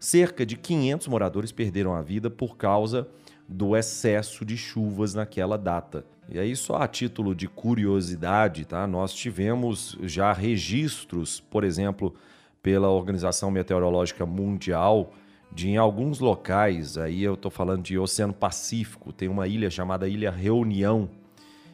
Cerca 0.00 0.44
de 0.44 0.56
500 0.56 1.08
moradores 1.08 1.52
perderam 1.52 1.94
a 1.94 2.02
vida 2.02 2.30
por 2.30 2.56
causa 2.56 3.08
do 3.48 3.76
excesso 3.76 4.44
de 4.44 4.56
chuvas 4.56 5.14
naquela 5.14 5.58
data. 5.58 6.04
E 6.28 6.38
aí, 6.38 6.56
só 6.56 6.76
a 6.76 6.88
título 6.88 7.34
de 7.34 7.46
curiosidade, 7.46 8.64
tá? 8.64 8.86
nós 8.86 9.12
tivemos 9.12 9.98
já 10.02 10.32
registros, 10.32 11.40
por 11.40 11.64
exemplo, 11.64 12.14
pela 12.62 12.88
Organização 12.88 13.50
Meteorológica 13.50 14.24
Mundial, 14.24 15.12
de 15.54 15.68
em 15.68 15.76
alguns 15.76 16.18
locais, 16.18 16.98
aí 16.98 17.22
eu 17.22 17.34
estou 17.34 17.50
falando 17.50 17.82
de 17.82 17.96
Oceano 17.96 18.34
Pacífico, 18.34 19.12
tem 19.12 19.28
uma 19.28 19.46
ilha 19.46 19.70
chamada 19.70 20.08
Ilha 20.08 20.30
Reunião, 20.30 21.08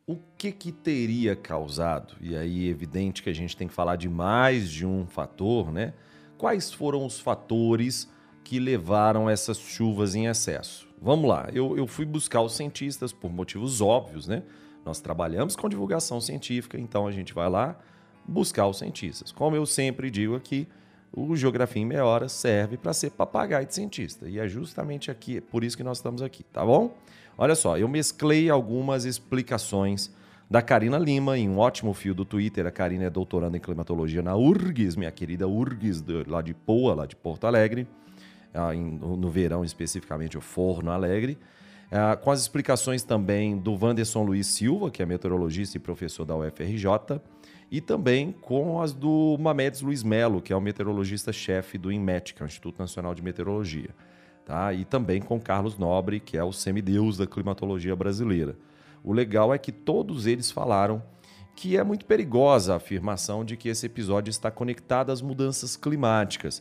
o 0.06 0.18
que, 0.36 0.52
que 0.52 0.70
teria 0.70 1.34
causado? 1.34 2.14
E 2.20 2.36
aí, 2.36 2.66
é 2.66 2.70
evidente 2.70 3.22
que 3.22 3.30
a 3.30 3.34
gente 3.34 3.56
tem 3.56 3.66
que 3.66 3.74
falar 3.74 3.96
de 3.96 4.08
mais 4.08 4.70
de 4.70 4.84
um 4.84 5.06
fator, 5.06 5.72
né? 5.72 5.94
Quais 6.36 6.72
foram 6.72 7.06
os 7.06 7.18
fatores 7.18 8.10
que 8.44 8.58
levaram 8.58 9.30
essas 9.30 9.58
chuvas 9.58 10.14
em 10.14 10.26
excesso? 10.26 10.86
Vamos 11.00 11.28
lá, 11.28 11.48
eu, 11.52 11.76
eu 11.76 11.86
fui 11.86 12.04
buscar 12.04 12.42
os 12.42 12.54
cientistas 12.54 13.12
por 13.12 13.32
motivos 13.32 13.80
óbvios, 13.80 14.26
né? 14.26 14.42
Nós 14.84 15.00
trabalhamos 15.00 15.56
com 15.56 15.68
divulgação 15.68 16.20
científica, 16.20 16.78
então 16.78 17.06
a 17.06 17.12
gente 17.12 17.32
vai 17.32 17.48
lá 17.48 17.76
buscar 18.26 18.66
os 18.66 18.78
cientistas. 18.78 19.32
Como 19.32 19.56
eu 19.56 19.66
sempre 19.66 20.10
digo 20.10 20.34
aqui, 20.34 20.68
o 21.12 21.36
Geografia 21.36 21.80
em 21.80 21.86
Meia 21.86 22.04
Hora 22.04 22.28
serve 22.28 22.76
para 22.76 22.92
ser 22.92 23.10
papagaio 23.10 23.66
de 23.66 23.74
cientista. 23.74 24.28
E 24.28 24.38
é 24.38 24.48
justamente 24.48 25.10
aqui, 25.10 25.40
por 25.40 25.62
isso 25.62 25.76
que 25.76 25.84
nós 25.84 25.98
estamos 25.98 26.22
aqui, 26.22 26.42
tá 26.44 26.64
bom? 26.64 26.96
Olha 27.38 27.54
só, 27.54 27.78
eu 27.78 27.88
mesclei 27.88 28.50
algumas 28.50 29.04
explicações 29.04 30.12
da 30.50 30.60
Karina 30.60 30.98
Lima 30.98 31.38
em 31.38 31.48
um 31.48 31.58
ótimo 31.58 31.92
fio 31.94 32.14
do 32.14 32.24
Twitter. 32.24 32.66
A 32.66 32.70
Karina 32.70 33.04
é 33.04 33.10
doutoranda 33.10 33.56
em 33.56 33.60
climatologia 33.60 34.22
na 34.22 34.36
URGS, 34.36 34.96
minha 34.96 35.10
querida 35.10 35.48
URGS, 35.48 36.04
lá 36.26 36.42
de 36.42 36.54
Poa, 36.54 36.94
lá 36.94 37.06
de 37.06 37.16
Porto 37.16 37.46
Alegre, 37.46 37.86
ah, 38.52 38.72
no 38.72 39.30
verão 39.30 39.64
especificamente, 39.64 40.36
o 40.36 40.40
Forno 40.40 40.90
Alegre. 40.90 41.38
Ah, 41.96 42.16
com 42.16 42.32
as 42.32 42.40
explicações 42.40 43.04
também 43.04 43.56
do 43.56 43.72
Wanderson 43.80 44.24
Luiz 44.24 44.48
Silva, 44.48 44.90
que 44.90 45.00
é 45.00 45.06
meteorologista 45.06 45.76
e 45.76 45.80
professor 45.80 46.24
da 46.24 46.34
UFRJ, 46.34 47.20
e 47.70 47.80
também 47.80 48.32
com 48.32 48.82
as 48.82 48.92
do 48.92 49.36
Mamedes 49.38 49.80
Luiz 49.80 50.02
Melo, 50.02 50.42
que 50.42 50.52
é 50.52 50.56
o 50.56 50.60
meteorologista-chefe 50.60 51.78
do 51.78 51.92
INMET, 51.92 52.34
que 52.34 52.42
é 52.42 52.44
o 52.44 52.48
Instituto 52.48 52.80
Nacional 52.80 53.14
de 53.14 53.22
Meteorologia 53.22 53.90
tá? 54.44 54.72
e 54.72 54.84
também 54.84 55.20
com 55.20 55.40
Carlos 55.40 55.78
Nobre, 55.78 56.18
que 56.20 56.36
é 56.36 56.44
o 56.44 56.52
semideus 56.52 57.16
da 57.16 57.28
climatologia 57.28 57.94
brasileira. 57.94 58.56
O 59.02 59.12
legal 59.12 59.54
é 59.54 59.58
que 59.58 59.70
todos 59.70 60.26
eles 60.26 60.50
falaram 60.50 61.00
que 61.54 61.76
é 61.76 61.84
muito 61.84 62.04
perigosa 62.06 62.72
a 62.72 62.76
afirmação 62.76 63.44
de 63.44 63.56
que 63.56 63.68
esse 63.68 63.86
episódio 63.86 64.30
está 64.30 64.50
conectado 64.50 65.12
às 65.12 65.22
mudanças 65.22 65.76
climáticas. 65.76 66.60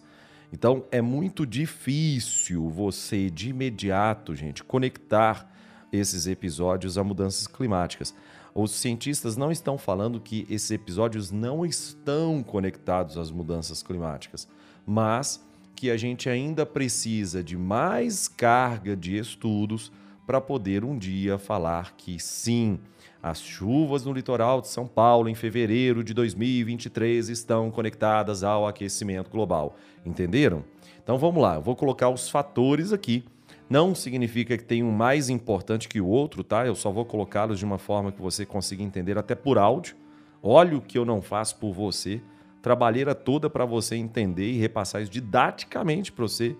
Então 0.53 0.85
é 0.91 1.01
muito 1.01 1.47
difícil 1.47 2.69
você 2.69 3.27
de 3.27 3.49
imediato, 3.49 4.35
gente, 4.35 4.63
conectar 4.63 5.51
esses 5.91 6.27
episódios 6.27 6.95
a 6.95 7.03
mudanças 7.03 7.47
climáticas. 7.47 8.13
Os 8.53 8.69
cientistas 8.69 9.35
não 9.35 9.51
estão 9.51 9.79
falando 9.79 10.21
que 10.21 10.45
esses 10.47 10.69
episódios 10.69 11.31
não 11.31 11.65
estão 11.65 12.43
conectados 12.43 13.17
às 13.17 13.31
mudanças 13.31 13.81
climáticas, 13.81 14.47
mas 14.85 15.43
que 15.75 15.89
a 15.89 15.97
gente 15.97 16.29
ainda 16.29 16.67
precisa 16.67 17.43
de 17.43 17.57
mais 17.57 18.27
carga 18.27 18.95
de 18.95 19.17
estudos 19.17 19.91
para 20.23 20.39
poder 20.39 20.85
um 20.85 20.95
dia 20.95 21.39
falar 21.39 21.95
que 21.97 22.19
sim, 22.19 22.79
As 23.23 23.41
chuvas 23.41 24.03
no 24.03 24.11
litoral 24.11 24.59
de 24.59 24.67
São 24.67 24.85
Paulo 24.85 25.29
em 25.29 25.33
fevereiro 25.33 26.03
de 26.03 26.13
2023 26.13 27.29
estão 27.29 27.71
conectadas 27.71 28.43
ao 28.43 28.67
aquecimento 28.67 29.31
global. 29.31 29.77
Entenderam? 30.05 30.65
Então 31.01 31.17
vamos 31.17 31.41
lá, 31.41 31.55
eu 31.55 31.61
vou 31.61 31.73
colocar 31.73 32.09
os 32.09 32.29
fatores 32.29 32.91
aqui. 32.91 33.23
Não 33.69 33.95
significa 33.95 34.57
que 34.57 34.65
tem 34.65 34.83
um 34.83 34.91
mais 34.91 35.29
importante 35.29 35.87
que 35.87 36.01
o 36.01 36.05
outro, 36.05 36.43
tá? 36.43 36.67
Eu 36.67 36.75
só 36.75 36.91
vou 36.91 37.05
colocá-los 37.05 37.57
de 37.57 37.63
uma 37.63 37.77
forma 37.77 38.11
que 38.11 38.21
você 38.21 38.45
consiga 38.45 38.83
entender 38.83 39.17
até 39.17 39.35
por 39.35 39.57
áudio. 39.57 39.95
Olha 40.41 40.75
o 40.75 40.81
que 40.81 40.97
eu 40.97 41.05
não 41.05 41.21
faço 41.21 41.55
por 41.55 41.71
você. 41.71 42.21
Trabalheira 42.61 43.15
toda 43.15 43.49
para 43.49 43.63
você 43.63 43.95
entender 43.95 44.51
e 44.51 44.57
repassar 44.57 45.01
isso 45.01 45.09
didaticamente 45.09 46.11
para 46.11 46.23
você. 46.23 46.57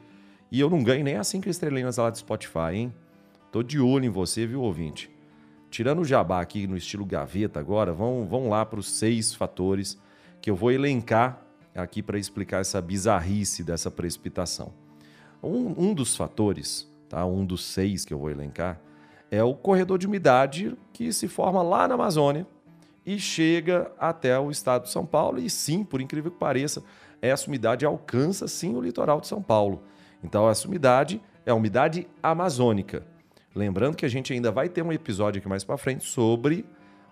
E 0.50 0.62
eu 0.62 0.70
não 0.70 0.82
ganho 0.82 1.03
nem 1.03 1.17
as 1.17 1.27
cinco 1.27 1.50
estrelinhas 1.50 1.98
lá 1.98 2.10
do 2.10 2.17
Spotify, 2.17 2.74
hein? 2.74 2.93
Tô 3.51 3.62
de 3.62 3.82
olho 3.82 4.05
em 4.05 4.10
você, 4.10 4.48
viu, 4.48 4.62
ouvinte? 4.62 5.12
Tirando 5.74 6.01
o 6.01 6.06
jabá 6.06 6.39
aqui 6.39 6.68
no 6.68 6.77
estilo 6.77 7.03
gaveta 7.03 7.60
agora, 7.60 7.92
vamos, 7.92 8.30
vamos 8.30 8.48
lá 8.48 8.63
para 8.63 8.80
os 8.80 8.88
seis 8.88 9.34
fatores 9.34 9.98
que 10.39 10.51
eu 10.51 10.56
vou 10.56 10.72
elencar 10.72 11.42
aqui 11.74 12.03
para 12.03 12.20
explicar 12.20 12.62
essa 12.62 12.80
bizarrice 12.80 13.63
dessa 13.63 13.89
precipitação. 13.89 14.72
Um, 15.42 15.89
um 15.89 15.94
dos 15.96 16.15
fatores, 16.15 16.88
tá? 17.10 17.25
um 17.25 17.44
dos 17.44 17.65
seis 17.65 18.06
que 18.06 18.13
eu 18.13 18.20
vou 18.20 18.30
elencar, 18.30 18.80
é 19.32 19.44
o 19.44 19.56
corredor 19.56 19.98
de 19.98 20.06
umidade 20.06 20.77
que 20.94 21.12
se 21.12 21.27
forma 21.27 21.63
lá 21.63 21.88
na 21.88 21.96
Amazônia 21.96 22.46
e 23.03 23.18
chega 23.18 23.92
até 23.98 24.38
o 24.38 24.51
estado 24.51 24.84
de 24.84 24.92
São 24.92 25.08
Paulo. 25.08 25.39
E 25.39 25.50
sim, 25.50 25.84
por 25.84 26.00
incrível 26.00 26.30
que 26.30 26.38
pareça, 26.38 26.84
essa 27.20 27.48
umidade 27.48 27.84
alcança 27.84 28.48
sim 28.48 28.75
o 28.75 28.80
litoral 28.80 29.20
de 29.20 29.25
São 29.25 29.42
Paulo. 29.42 29.82
Então, 30.24 30.48
essa 30.48 30.68
umidade 30.68 31.20
é 31.48 31.50
a 31.50 31.56
umidade 31.56 32.08
amazônica. 32.22 33.12
Lembrando 33.55 33.95
que 33.95 34.05
a 34.05 34.10
gente 34.10 34.33
ainda 34.33 34.51
vai 34.51 34.67
ter 34.67 34.81
um 34.81 34.91
episódio 34.91 35.39
aqui 35.39 35.48
mais 35.48 35.63
para 35.63 35.77
frente 35.77 36.03
sobre 36.05 36.65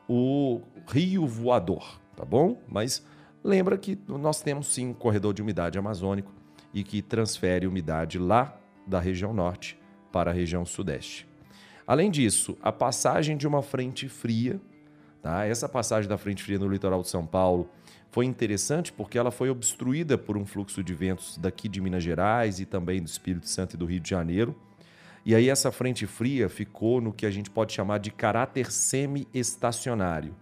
o 0.07 0.62
rio 0.88 1.27
voador, 1.27 2.00
tá 2.15 2.25
bom? 2.25 2.60
Mas 2.67 3.05
lembra 3.43 3.77
que 3.77 3.98
nós 4.07 4.41
temos 4.41 4.74
sim 4.74 4.88
um 4.88 4.93
corredor 4.93 5.33
de 5.33 5.41
umidade 5.41 5.77
amazônico 5.77 6.31
e 6.74 6.83
que 6.83 7.01
transfere 7.01 7.67
umidade 7.67 8.17
lá 8.17 8.57
da 8.88 9.00
região 9.00 9.33
norte 9.33 9.77
para 10.12 10.31
a 10.31 10.33
região 10.33 10.65
sudeste. 10.65 11.27
Além 11.86 12.10
disso, 12.10 12.57
a 12.62 12.71
passagem 12.71 13.38
de 13.38 13.48
uma 13.48 13.62
frente 13.62 14.10
fria, 14.10 14.60
tá? 15.21 15.45
Essa 15.45 15.69
passagem 15.69 16.10
da 16.10 16.17
frente 16.17 16.41
fria 16.41 16.57
no 16.57 16.67
litoral 16.67 17.01
de 17.03 17.10
São 17.10 17.25
Paulo 17.25 17.69
foi 18.10 18.25
interessante 18.25 18.91
porque 18.91 19.17
ela 19.17 19.29
foi 19.29 19.50
obstruída 19.50 20.17
por 20.17 20.36
um 20.38 20.45
fluxo 20.45 20.83
de 20.83 20.93
ventos 20.93 21.38
daqui 21.38 21.69
de 21.69 21.79
Minas 21.79 22.03
Gerais 22.03 22.60
e 22.60 22.65
também 22.65 23.00
do 23.01 23.07
Espírito 23.07 23.48
Santo 23.48 23.75
e 23.75 23.77
do 23.77 23.86
Rio 23.86 24.00
de 24.00 24.10
Janeiro 24.10 24.55
e 25.25 25.36
aí 25.36 25.50
essa 25.50 25.72
frente 25.72 26.08
fria 26.08 26.50
ficou 26.50 27.00
no 27.00 27.13
que 27.13 27.25
a 27.25 27.32
gente 27.32 27.50
pode 27.50 27.74
chamar 27.74 28.00
de 28.00 28.12
caráter 28.12 28.72
semi-estacionário. 28.72 30.36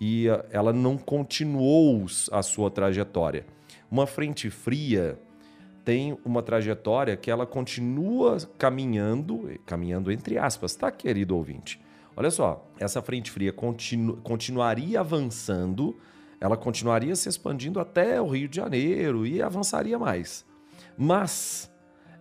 E 0.00 0.28
ah, 0.28 0.44
ela 0.50 0.72
não 0.72 0.96
continuou 0.96 2.06
a 2.32 2.42
sua 2.42 2.70
trajetória. 2.70 3.46
Uma 3.90 4.06
frente 4.06 4.48
fria 4.50 5.18
tem 5.84 6.16
uma 6.24 6.42
trajetória 6.42 7.16
que 7.16 7.30
ela 7.30 7.46
continua 7.46 8.38
caminhando, 8.58 9.50
caminhando 9.66 10.10
entre 10.10 10.38
aspas, 10.38 10.74
tá, 10.74 10.90
querido 10.90 11.36
ouvinte? 11.36 11.78
Olha 12.16 12.30
só, 12.30 12.66
essa 12.78 13.02
frente 13.02 13.30
fria 13.30 13.52
continu, 13.52 14.16
continuaria 14.18 15.00
avançando, 15.00 15.98
ela 16.40 16.56
continuaria 16.56 17.14
se 17.14 17.28
expandindo 17.28 17.78
até 17.78 18.20
o 18.20 18.28
Rio 18.28 18.48
de 18.48 18.56
Janeiro 18.56 19.26
e 19.26 19.42
avançaria 19.42 19.98
mais. 19.98 20.46
Mas 20.96 21.70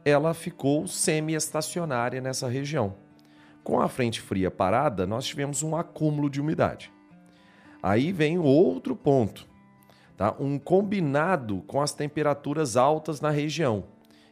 ela 0.05 0.33
ficou 0.33 0.88
semi-estacionária 0.88 2.22
nessa 2.22 2.48
região. 2.48 2.95
Com 3.63 3.79
a 3.79 3.88
frente 3.88 4.19
fria 4.19 4.51
parada, 4.51 5.07
nós 5.07 5.25
tivemos 5.25 5.63
um 5.63 5.75
acúmulo 5.75 6.29
de 6.29 6.41
umidade. 6.41 6.91
Aí 7.81 8.12
vem 8.12 8.38
outro 8.38 8.95
ponto, 8.95 9.48
tá? 10.17 10.36
um 10.39 10.60
combinado 10.60 11.63
com 11.67 11.81
as 11.81 11.93
temperaturas 11.93 12.75
altas 12.75 13.21
na 13.21 13.30
região. 13.30 13.86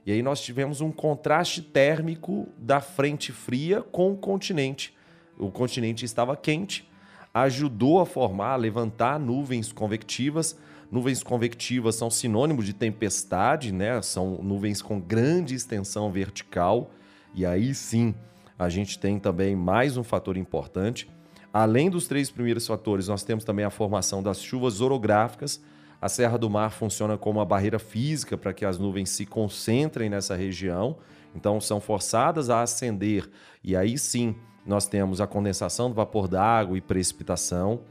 E 0.05 0.11
aí 0.11 0.21
nós 0.21 0.41
tivemos 0.41 0.81
um 0.81 0.91
contraste 0.91 1.61
térmico 1.61 2.47
da 2.57 2.81
frente 2.81 3.31
fria 3.31 3.81
com 3.81 4.11
o 4.11 4.17
continente. 4.17 4.95
O 5.37 5.51
continente 5.51 6.03
estava 6.05 6.35
quente, 6.35 6.89
ajudou 7.33 7.99
a 7.99 8.05
formar, 8.05 8.53
a 8.53 8.57
levantar 8.57 9.19
nuvens 9.19 9.71
convectivas, 9.71 10.57
Nuvens 10.91 11.23
convectivas 11.23 11.95
são 11.95 12.09
sinônimo 12.09 12.61
de 12.61 12.73
tempestade, 12.73 13.71
né? 13.71 14.01
São 14.01 14.43
nuvens 14.43 14.81
com 14.81 14.99
grande 14.99 15.55
extensão 15.55 16.11
vertical. 16.11 16.91
E 17.33 17.45
aí 17.45 17.73
sim, 17.73 18.13
a 18.59 18.67
gente 18.67 18.99
tem 18.99 19.17
também 19.17 19.55
mais 19.55 19.95
um 19.95 20.03
fator 20.03 20.35
importante. 20.35 21.09
Além 21.53 21.89
dos 21.89 22.07
três 22.07 22.29
primeiros 22.29 22.67
fatores, 22.67 23.07
nós 23.07 23.23
temos 23.23 23.45
também 23.45 23.63
a 23.63 23.69
formação 23.69 24.21
das 24.21 24.41
chuvas 24.41 24.81
orográficas. 24.81 25.63
A 26.01 26.09
Serra 26.09 26.37
do 26.37 26.49
Mar 26.49 26.71
funciona 26.71 27.17
como 27.17 27.39
uma 27.39 27.45
barreira 27.45 27.79
física 27.79 28.37
para 28.37 28.51
que 28.51 28.65
as 28.65 28.77
nuvens 28.77 29.11
se 29.11 29.25
concentrem 29.25 30.09
nessa 30.09 30.35
região. 30.35 30.97
Então, 31.33 31.61
são 31.61 31.79
forçadas 31.79 32.49
a 32.49 32.63
ascender. 32.63 33.29
E 33.63 33.77
aí 33.77 33.97
sim, 33.97 34.35
nós 34.65 34.87
temos 34.87 35.21
a 35.21 35.27
condensação 35.27 35.87
do 35.89 35.95
vapor 35.95 36.27
d'água 36.27 36.77
e 36.77 36.81
precipitação. 36.81 37.81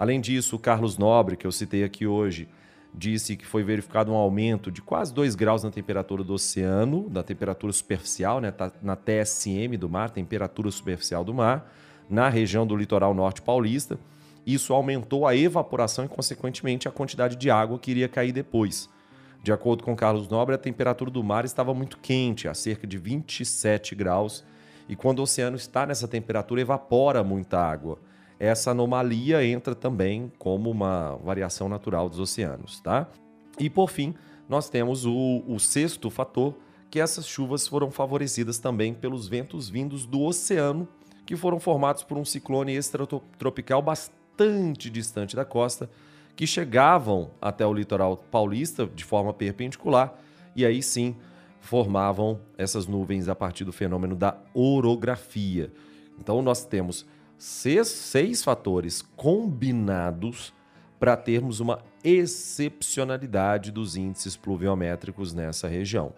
Além 0.00 0.18
disso, 0.18 0.56
o 0.56 0.58
Carlos 0.58 0.96
Nobre, 0.96 1.36
que 1.36 1.46
eu 1.46 1.52
citei 1.52 1.84
aqui 1.84 2.06
hoje, 2.06 2.48
disse 2.94 3.36
que 3.36 3.44
foi 3.44 3.62
verificado 3.62 4.10
um 4.10 4.14
aumento 4.14 4.72
de 4.72 4.80
quase 4.80 5.12
2 5.12 5.34
graus 5.34 5.62
na 5.62 5.70
temperatura 5.70 6.24
do 6.24 6.32
oceano, 6.32 7.06
da 7.10 7.22
temperatura 7.22 7.70
superficial, 7.70 8.40
né, 8.40 8.50
tá 8.50 8.72
na 8.80 8.96
TSM 8.96 9.76
do 9.78 9.90
mar, 9.90 10.08
temperatura 10.08 10.70
superficial 10.70 11.22
do 11.22 11.34
mar, 11.34 11.70
na 12.08 12.30
região 12.30 12.66
do 12.66 12.74
litoral 12.74 13.12
norte 13.12 13.42
paulista. 13.42 13.98
Isso 14.46 14.72
aumentou 14.72 15.26
a 15.26 15.36
evaporação 15.36 16.06
e, 16.06 16.08
consequentemente, 16.08 16.88
a 16.88 16.90
quantidade 16.90 17.36
de 17.36 17.50
água 17.50 17.78
que 17.78 17.90
iria 17.90 18.08
cair 18.08 18.32
depois. 18.32 18.88
De 19.42 19.52
acordo 19.52 19.84
com 19.84 19.94
Carlos 19.94 20.30
Nobre, 20.30 20.54
a 20.54 20.58
temperatura 20.58 21.10
do 21.10 21.22
mar 21.22 21.44
estava 21.44 21.74
muito 21.74 21.98
quente, 21.98 22.48
a 22.48 22.54
cerca 22.54 22.86
de 22.86 22.96
27 22.96 23.94
graus, 23.94 24.42
e 24.88 24.96
quando 24.96 25.18
o 25.18 25.24
oceano 25.24 25.58
está 25.58 25.84
nessa 25.84 26.08
temperatura, 26.08 26.62
evapora 26.62 27.22
muita 27.22 27.58
água 27.58 27.98
essa 28.40 28.70
anomalia 28.70 29.44
entra 29.44 29.74
também 29.74 30.32
como 30.38 30.70
uma 30.70 31.14
variação 31.16 31.68
natural 31.68 32.08
dos 32.08 32.18
oceanos, 32.18 32.80
tá? 32.80 33.06
E 33.58 33.68
por 33.68 33.90
fim, 33.90 34.14
nós 34.48 34.70
temos 34.70 35.04
o, 35.04 35.44
o 35.46 35.60
sexto 35.60 36.08
fator, 36.08 36.54
que 36.90 36.98
essas 36.98 37.28
chuvas 37.28 37.68
foram 37.68 37.90
favorecidas 37.90 38.58
também 38.58 38.94
pelos 38.94 39.28
ventos 39.28 39.68
vindos 39.68 40.06
do 40.06 40.22
oceano, 40.22 40.88
que 41.26 41.36
foram 41.36 41.60
formados 41.60 42.02
por 42.02 42.16
um 42.16 42.24
ciclone 42.24 42.74
extratropical 42.74 43.82
bastante 43.82 44.88
distante 44.88 45.36
da 45.36 45.44
costa, 45.44 45.90
que 46.34 46.46
chegavam 46.46 47.32
até 47.42 47.66
o 47.66 47.74
litoral 47.74 48.16
paulista 48.16 48.86
de 48.86 49.04
forma 49.04 49.34
perpendicular 49.34 50.18
e 50.56 50.64
aí 50.64 50.82
sim 50.82 51.14
formavam 51.60 52.40
essas 52.56 52.86
nuvens 52.86 53.28
a 53.28 53.34
partir 53.34 53.64
do 53.64 53.72
fenômeno 53.72 54.16
da 54.16 54.38
orografia. 54.54 55.70
Então 56.18 56.40
nós 56.40 56.64
temos 56.64 57.06
seis, 57.40 57.88
seis 57.88 58.44
fatores 58.44 59.00
combinados 59.16 60.52
para 60.98 61.16
termos 61.16 61.58
uma 61.58 61.82
excepcionalidade 62.04 63.72
dos 63.72 63.96
índices 63.96 64.36
pluviométricos 64.36 65.32
nessa 65.32 65.66
região. 65.66 66.12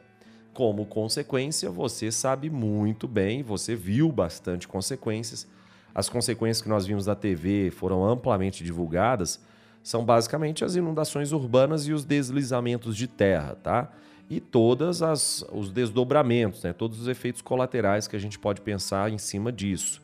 Como 0.52 0.84
consequência, 0.84 1.70
você 1.70 2.10
sabe 2.10 2.50
muito 2.50 3.06
bem, 3.06 3.40
você 3.40 3.76
viu 3.76 4.10
bastante 4.10 4.66
consequências. 4.66 5.46
As 5.94 6.08
consequências 6.08 6.60
que 6.60 6.68
nós 6.68 6.84
vimos 6.84 7.06
na 7.06 7.14
TV 7.14 7.70
foram 7.70 8.04
amplamente 8.04 8.64
divulgadas, 8.64 9.40
são 9.80 10.04
basicamente 10.04 10.64
as 10.64 10.74
inundações 10.74 11.30
urbanas 11.30 11.86
e 11.86 11.92
os 11.92 12.04
deslizamentos 12.04 12.96
de 12.96 13.06
terra, 13.06 13.54
tá? 13.54 13.92
E 14.28 14.40
todas 14.40 15.02
as 15.02 15.44
os 15.52 15.70
desdobramentos, 15.70 16.64
né? 16.64 16.72
Todos 16.72 17.00
os 17.00 17.06
efeitos 17.06 17.42
colaterais 17.42 18.08
que 18.08 18.16
a 18.16 18.18
gente 18.18 18.38
pode 18.38 18.60
pensar 18.60 19.10
em 19.10 19.18
cima 19.18 19.52
disso. 19.52 20.02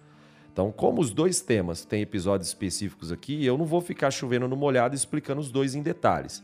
Então, 0.59 0.73
como 0.73 1.01
os 1.01 1.13
dois 1.13 1.41
temas 1.41 1.85
têm 1.85 2.03
episódios 2.03 2.49
específicos 2.49 3.13
aqui, 3.13 3.47
eu 3.47 3.57
não 3.57 3.65
vou 3.65 3.81
ficar 3.81 4.11
chovendo 4.11 4.49
no 4.49 4.57
molhado 4.57 4.93
explicando 4.93 5.41
os 5.41 5.53
dois 5.53 5.77
em 5.77 5.83
detalhes. 5.83 6.43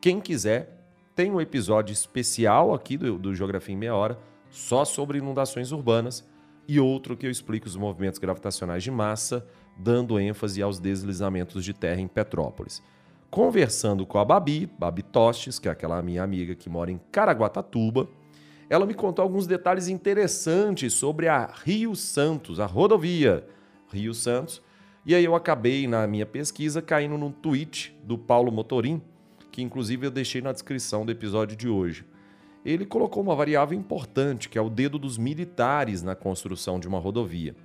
Quem 0.00 0.18
quiser, 0.18 0.82
tem 1.14 1.30
um 1.30 1.38
episódio 1.38 1.92
especial 1.92 2.72
aqui 2.72 2.96
do, 2.96 3.18
do 3.18 3.34
Geografia 3.34 3.74
em 3.74 3.76
Meia 3.76 3.94
Hora, 3.94 4.18
só 4.48 4.82
sobre 4.86 5.18
inundações 5.18 5.72
urbanas, 5.72 6.26
e 6.66 6.80
outro 6.80 7.14
que 7.18 7.26
eu 7.26 7.30
explico 7.30 7.66
os 7.66 7.76
movimentos 7.76 8.18
gravitacionais 8.18 8.82
de 8.82 8.90
massa, 8.90 9.46
dando 9.76 10.18
ênfase 10.18 10.62
aos 10.62 10.78
deslizamentos 10.78 11.62
de 11.62 11.74
terra 11.74 12.00
em 12.00 12.08
Petrópolis. 12.08 12.82
Conversando 13.30 14.06
com 14.06 14.16
a 14.16 14.24
Babi, 14.24 14.70
Babi 14.78 15.02
Tostes, 15.02 15.58
que 15.58 15.68
é 15.68 15.70
aquela 15.70 16.00
minha 16.00 16.22
amiga 16.22 16.54
que 16.54 16.70
mora 16.70 16.90
em 16.90 16.98
Caraguatatuba, 17.12 18.08
ela 18.70 18.86
me 18.86 18.94
contou 18.94 19.24
alguns 19.24 19.48
detalhes 19.48 19.88
interessantes 19.88 20.94
sobre 20.94 21.26
a 21.26 21.44
Rio 21.64 21.96
Santos, 21.96 22.60
a 22.60 22.66
rodovia 22.66 23.44
Rio 23.92 24.14
Santos. 24.14 24.62
E 25.04 25.12
aí 25.12 25.24
eu 25.24 25.34
acabei 25.34 25.88
na 25.88 26.06
minha 26.06 26.24
pesquisa 26.24 26.80
caindo 26.80 27.18
num 27.18 27.32
tweet 27.32 27.98
do 28.04 28.16
Paulo 28.16 28.52
Motorim, 28.52 29.02
que 29.50 29.60
inclusive 29.60 30.06
eu 30.06 30.10
deixei 30.10 30.40
na 30.40 30.52
descrição 30.52 31.04
do 31.04 31.10
episódio 31.10 31.56
de 31.56 31.68
hoje. 31.68 32.04
Ele 32.64 32.86
colocou 32.86 33.20
uma 33.20 33.34
variável 33.34 33.76
importante, 33.76 34.48
que 34.48 34.56
é 34.56 34.62
o 34.62 34.70
dedo 34.70 35.00
dos 35.00 35.18
militares 35.18 36.00
na 36.00 36.14
construção 36.14 36.78
de 36.78 36.86
uma 36.86 37.00
rodovia. 37.00 37.56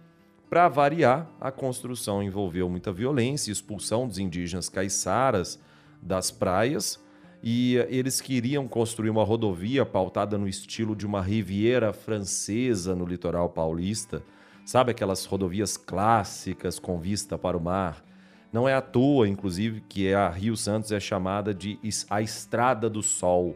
para 0.49 0.67
variar, 0.69 1.29
a 1.39 1.51
construção 1.51 2.23
envolveu 2.23 2.67
muita 2.67 2.91
violência, 2.91 3.51
expulsão 3.51 4.07
dos 4.07 4.17
indígenas 4.17 4.69
caiçaras 4.69 5.59
das 6.01 6.31
praias, 6.31 6.99
e 7.47 7.75
eles 7.89 8.19
queriam 8.19 8.67
construir 8.67 9.11
uma 9.11 9.23
rodovia 9.23 9.85
pautada 9.85 10.35
no 10.35 10.47
estilo 10.47 10.95
de 10.95 11.05
uma 11.05 11.21
riviera 11.21 11.93
francesa 11.93 12.95
no 12.95 13.05
litoral 13.05 13.49
paulista. 13.49 14.23
Sabe 14.65 14.89
aquelas 14.89 15.25
rodovias 15.25 15.77
clássicas 15.77 16.79
com 16.79 16.99
vista 16.99 17.37
para 17.37 17.55
o 17.55 17.61
mar? 17.61 18.03
Não 18.51 18.67
é 18.67 18.73
à 18.73 18.81
toa, 18.81 19.27
inclusive, 19.27 19.81
que 19.87 20.11
a 20.11 20.27
Rio 20.27 20.57
Santos 20.57 20.91
é 20.91 20.99
chamada 20.99 21.53
de 21.53 21.77
a 22.09 22.19
Estrada 22.19 22.89
do 22.89 23.03
Sol. 23.03 23.55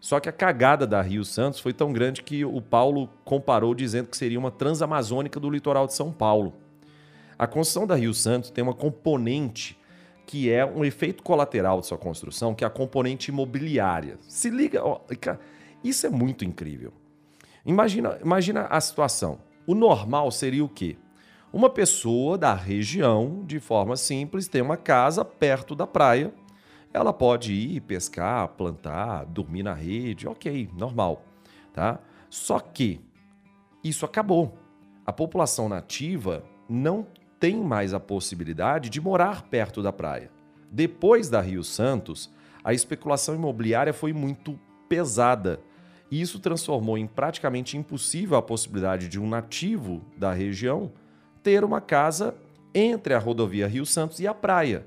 Só 0.00 0.18
que 0.18 0.28
a 0.28 0.32
cagada 0.32 0.84
da 0.84 1.00
Rio 1.00 1.24
Santos 1.24 1.60
foi 1.60 1.72
tão 1.72 1.92
grande 1.92 2.24
que 2.24 2.44
o 2.44 2.60
Paulo 2.60 3.08
comparou 3.24 3.72
dizendo 3.72 4.08
que 4.08 4.16
seria 4.16 4.38
uma 4.38 4.50
transamazônica 4.50 5.38
do 5.38 5.48
litoral 5.48 5.86
de 5.86 5.94
São 5.94 6.10
Paulo. 6.10 6.54
A 7.38 7.46
construção 7.46 7.86
da 7.86 7.94
Rio 7.94 8.14
Santos 8.14 8.50
tem 8.50 8.64
uma 8.64 8.74
componente 8.74 9.78
que 10.26 10.50
é 10.50 10.64
um 10.64 10.84
efeito 10.84 11.22
colateral 11.22 11.80
de 11.80 11.86
sua 11.86 11.98
construção, 11.98 12.54
que 12.54 12.64
é 12.64 12.66
a 12.66 12.70
componente 12.70 13.30
imobiliária. 13.30 14.18
Se 14.28 14.50
liga, 14.50 14.84
ó, 14.84 15.00
isso 15.82 16.06
é 16.06 16.10
muito 16.10 16.44
incrível. 16.44 16.92
Imagina, 17.64 18.18
imagina 18.22 18.66
a 18.66 18.80
situação. 18.80 19.38
O 19.66 19.74
normal 19.74 20.30
seria 20.30 20.64
o 20.64 20.68
quê? 20.68 20.96
Uma 21.52 21.68
pessoa 21.68 22.38
da 22.38 22.54
região, 22.54 23.44
de 23.44 23.60
forma 23.60 23.96
simples, 23.96 24.48
tem 24.48 24.62
uma 24.62 24.76
casa 24.76 25.24
perto 25.24 25.74
da 25.74 25.86
praia 25.86 26.32
ela 26.92 27.12
pode 27.12 27.54
ir 27.54 27.80
pescar, 27.80 28.48
plantar, 28.48 29.24
dormir 29.24 29.62
na 29.62 29.72
rede, 29.72 30.28
ok, 30.28 30.68
normal, 30.76 31.24
tá? 31.72 31.98
Só 32.28 32.58
que 32.60 33.00
isso 33.82 34.04
acabou. 34.04 34.58
A 35.04 35.12
população 35.12 35.68
nativa 35.68 36.44
não 36.68 37.06
tem 37.42 37.56
mais 37.56 37.92
a 37.92 37.98
possibilidade 37.98 38.88
de 38.88 39.00
morar 39.00 39.42
perto 39.42 39.82
da 39.82 39.92
praia. 39.92 40.30
Depois 40.70 41.28
da 41.28 41.40
Rio 41.40 41.64
Santos, 41.64 42.30
a 42.62 42.72
especulação 42.72 43.34
imobiliária 43.34 43.92
foi 43.92 44.12
muito 44.12 44.56
pesada. 44.88 45.58
E 46.08 46.20
isso 46.20 46.38
transformou 46.38 46.96
em 46.96 47.04
praticamente 47.04 47.76
impossível 47.76 48.36
a 48.36 48.42
possibilidade 48.42 49.08
de 49.08 49.18
um 49.18 49.28
nativo 49.28 50.02
da 50.16 50.32
região 50.32 50.92
ter 51.42 51.64
uma 51.64 51.80
casa 51.80 52.36
entre 52.72 53.12
a 53.12 53.18
rodovia 53.18 53.66
Rio 53.66 53.84
Santos 53.84 54.20
e 54.20 54.26
a 54.28 54.32
praia. 54.32 54.86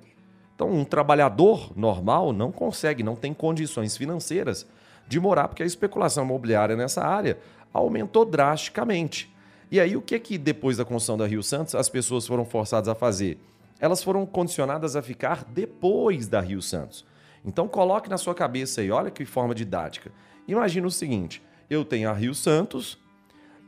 Então, 0.55 0.71
um 0.71 0.85
trabalhador 0.85 1.73
normal 1.75 2.31
não 2.31 2.53
consegue, 2.53 3.03
não 3.03 3.17
tem 3.17 3.33
condições 3.33 3.97
financeiras 3.97 4.65
de 5.05 5.19
morar, 5.19 5.49
porque 5.49 5.63
a 5.63 5.65
especulação 5.65 6.23
imobiliária 6.23 6.77
nessa 6.77 7.05
área 7.05 7.37
aumentou 7.73 8.23
drasticamente. 8.23 9.34
E 9.71 9.79
aí, 9.79 9.95
o 9.95 10.01
que 10.01 10.15
é 10.15 10.19
que 10.19 10.37
depois 10.37 10.77
da 10.77 10.85
construção 10.85 11.17
da 11.17 11.25
Rio 11.25 11.41
Santos 11.41 11.75
as 11.75 11.89
pessoas 11.89 12.27
foram 12.27 12.45
forçadas 12.45 12.87
a 12.87 12.95
fazer? 12.95 13.39
Elas 13.79 14.03
foram 14.03 14.25
condicionadas 14.25 14.95
a 14.95 15.01
ficar 15.01 15.43
depois 15.45 16.27
da 16.27 16.39
Rio 16.39 16.61
Santos. 16.61 17.05
Então, 17.43 17.67
coloque 17.67 18.09
na 18.09 18.17
sua 18.17 18.33
cabeça 18.33 18.81
aí, 18.81 18.91
olha 18.91 19.11
que 19.11 19.25
forma 19.25 19.53
didática. 19.53 20.11
Imagina 20.47 20.87
o 20.87 20.91
seguinte: 20.91 21.41
eu 21.69 21.83
tenho 21.83 22.09
a 22.09 22.13
Rio 22.13 22.33
Santos, 22.33 22.97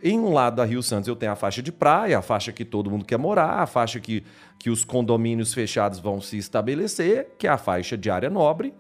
em 0.02 0.20
um 0.20 0.32
lado 0.32 0.58
da 0.58 0.66
Rio 0.66 0.84
Santos 0.84 1.08
eu 1.08 1.16
tenho 1.16 1.32
a 1.32 1.36
faixa 1.36 1.62
de 1.62 1.72
praia, 1.72 2.20
a 2.20 2.22
faixa 2.22 2.52
que 2.52 2.64
todo 2.64 2.90
mundo 2.90 3.04
quer 3.04 3.18
morar, 3.18 3.60
a 3.62 3.66
faixa 3.66 4.00
que, 4.00 4.24
que 4.60 4.70
os 4.70 4.86
condomínios 4.86 5.54
fechados 5.54 6.00
vão 6.00 6.22
se 6.22 6.38
estabelecer, 6.38 7.36
que 7.38 7.48
é 7.48 7.50
a 7.50 7.58
faixa 7.58 7.98
de 7.98 8.10
área 8.10 8.30
nobre. 8.30 8.74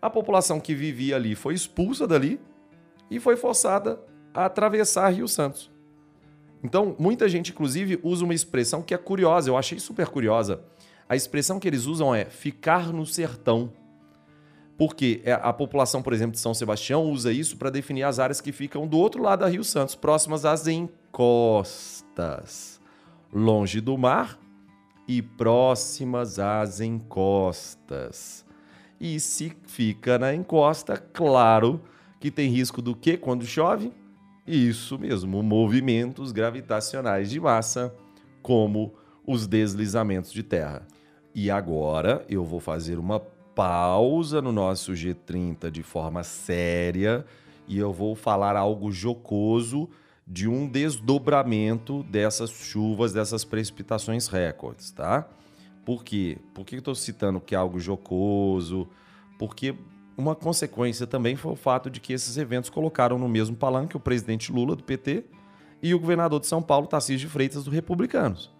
A 0.00 0.08
população 0.08 0.58
que 0.58 0.74
vivia 0.74 1.16
ali 1.16 1.34
foi 1.34 1.54
expulsa 1.54 2.06
dali 2.06 2.40
e 3.10 3.20
foi 3.20 3.36
forçada 3.36 4.00
a 4.32 4.46
atravessar 4.46 5.10
Rio 5.10 5.28
Santos. 5.28 5.73
Então, 6.64 6.96
muita 6.98 7.28
gente, 7.28 7.52
inclusive, 7.52 8.00
usa 8.02 8.24
uma 8.24 8.32
expressão 8.32 8.80
que 8.80 8.94
é 8.94 8.96
curiosa, 8.96 9.50
eu 9.50 9.56
achei 9.58 9.78
super 9.78 10.08
curiosa. 10.08 10.62
A 11.06 11.14
expressão 11.14 11.60
que 11.60 11.68
eles 11.68 11.84
usam 11.84 12.14
é 12.14 12.24
ficar 12.24 12.90
no 12.90 13.04
sertão. 13.04 13.70
Porque 14.78 15.20
é, 15.24 15.34
a 15.34 15.52
população, 15.52 16.02
por 16.02 16.14
exemplo, 16.14 16.32
de 16.32 16.40
São 16.40 16.54
Sebastião 16.54 17.04
usa 17.04 17.30
isso 17.30 17.58
para 17.58 17.68
definir 17.68 18.04
as 18.04 18.18
áreas 18.18 18.40
que 18.40 18.50
ficam 18.50 18.88
do 18.88 18.96
outro 18.96 19.22
lado 19.22 19.40
da 19.40 19.48
Rio 19.48 19.62
Santos, 19.62 19.94
próximas 19.94 20.46
às 20.46 20.66
encostas, 20.66 22.00
longe 23.32 23.80
do 23.80 23.98
mar 23.98 24.36
e 25.06 25.20
próximas 25.20 26.38
às 26.38 26.80
encostas. 26.80 28.44
E 28.98 29.20
se 29.20 29.52
fica 29.64 30.18
na 30.18 30.34
encosta, 30.34 30.96
claro 30.96 31.82
que 32.18 32.30
tem 32.30 32.48
risco 32.48 32.80
do 32.80 32.96
que 32.96 33.18
quando 33.18 33.44
chove? 33.44 33.92
Isso 34.46 34.98
mesmo, 34.98 35.42
movimentos 35.42 36.30
gravitacionais 36.30 37.30
de 37.30 37.40
massa, 37.40 37.94
como 38.42 38.92
os 39.26 39.46
deslizamentos 39.46 40.32
de 40.32 40.42
terra. 40.42 40.86
E 41.34 41.50
agora 41.50 42.24
eu 42.28 42.44
vou 42.44 42.60
fazer 42.60 42.98
uma 42.98 43.18
pausa 43.18 44.42
no 44.42 44.52
nosso 44.52 44.92
G30 44.92 45.70
de 45.70 45.82
forma 45.82 46.22
séria 46.22 47.24
e 47.66 47.78
eu 47.78 47.92
vou 47.92 48.14
falar 48.14 48.56
algo 48.56 48.92
jocoso 48.92 49.88
de 50.26 50.48
um 50.48 50.68
desdobramento 50.68 52.02
dessas 52.04 52.50
chuvas, 52.50 53.12
dessas 53.12 53.44
precipitações 53.44 54.26
recordes, 54.26 54.90
tá? 54.90 55.26
Por 55.84 56.02
quê? 56.02 56.38
Por 56.54 56.64
que 56.64 56.76
eu 56.76 56.78
estou 56.78 56.94
citando 56.94 57.40
que 57.40 57.54
é 57.54 57.58
algo 57.58 57.78
jocoso? 57.78 58.88
Porque 59.38 59.74
uma 60.16 60.34
consequência 60.34 61.06
também 61.06 61.36
foi 61.36 61.52
o 61.52 61.56
fato 61.56 61.90
de 61.90 62.00
que 62.00 62.12
esses 62.12 62.36
eventos 62.36 62.70
colocaram 62.70 63.18
no 63.18 63.28
mesmo 63.28 63.56
palanque 63.56 63.96
o 63.96 64.00
presidente 64.00 64.52
Lula, 64.52 64.76
do 64.76 64.84
PT, 64.84 65.24
e 65.82 65.94
o 65.94 65.98
governador 65.98 66.40
de 66.40 66.46
São 66.46 66.62
Paulo, 66.62 66.86
Tarcísio 66.86 67.26
de 67.26 67.32
Freitas, 67.32 67.64
do 67.64 67.70
Republicanos. 67.70 68.50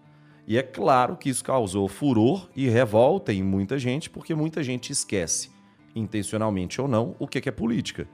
E 0.47 0.57
é 0.57 0.63
claro 0.63 1.17
que 1.17 1.29
isso 1.29 1.43
causou 1.43 1.87
furor 1.87 2.49
e 2.55 2.67
revolta 2.67 3.33
em 3.33 3.41
muita 3.41 3.79
gente, 3.79 4.09
porque 4.09 4.35
muita 4.35 4.61
gente 4.61 4.91
esquece, 4.91 5.49
intencionalmente 5.95 6.79
ou 6.79 6.87
não, 6.87 7.15
o 7.17 7.27
que 7.27 7.49
é 7.49 7.51
política. 7.51 8.07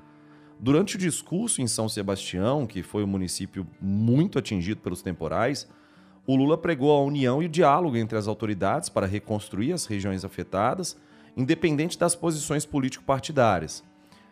Durante 0.57 0.95
o 0.95 0.99
discurso 0.99 1.61
em 1.61 1.67
São 1.67 1.89
Sebastião, 1.89 2.67
que 2.67 2.83
foi 2.83 3.03
um 3.03 3.07
município 3.07 3.67
muito 3.81 4.37
atingido 4.37 4.79
pelos 4.79 5.01
temporais, 5.01 5.67
o 6.25 6.35
Lula 6.35 6.57
pregou 6.57 6.91
a 6.91 7.03
união 7.03 7.41
e 7.41 7.47
o 7.47 7.49
diálogo 7.49 7.97
entre 7.97 8.17
as 8.17 8.27
autoridades 8.27 8.87
para 8.87 9.07
reconstruir 9.07 9.73
as 9.73 9.85
regiões 9.85 10.23
afetadas, 10.23 10.95
independente 11.35 11.97
das 11.97 12.15
posições 12.15 12.65
político-partidárias. 12.65 13.83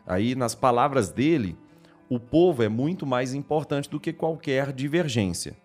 Aí, 0.05 0.35
nas 0.35 0.55
palavras 0.55 1.09
dele, 1.11 1.57
o 2.09 2.19
povo 2.19 2.63
é 2.63 2.69
muito 2.69 3.05
mais 3.05 3.33
importante 3.33 3.89
do 3.89 3.99
que 3.99 4.11
qualquer 4.11 4.73
divergência. 4.73 5.55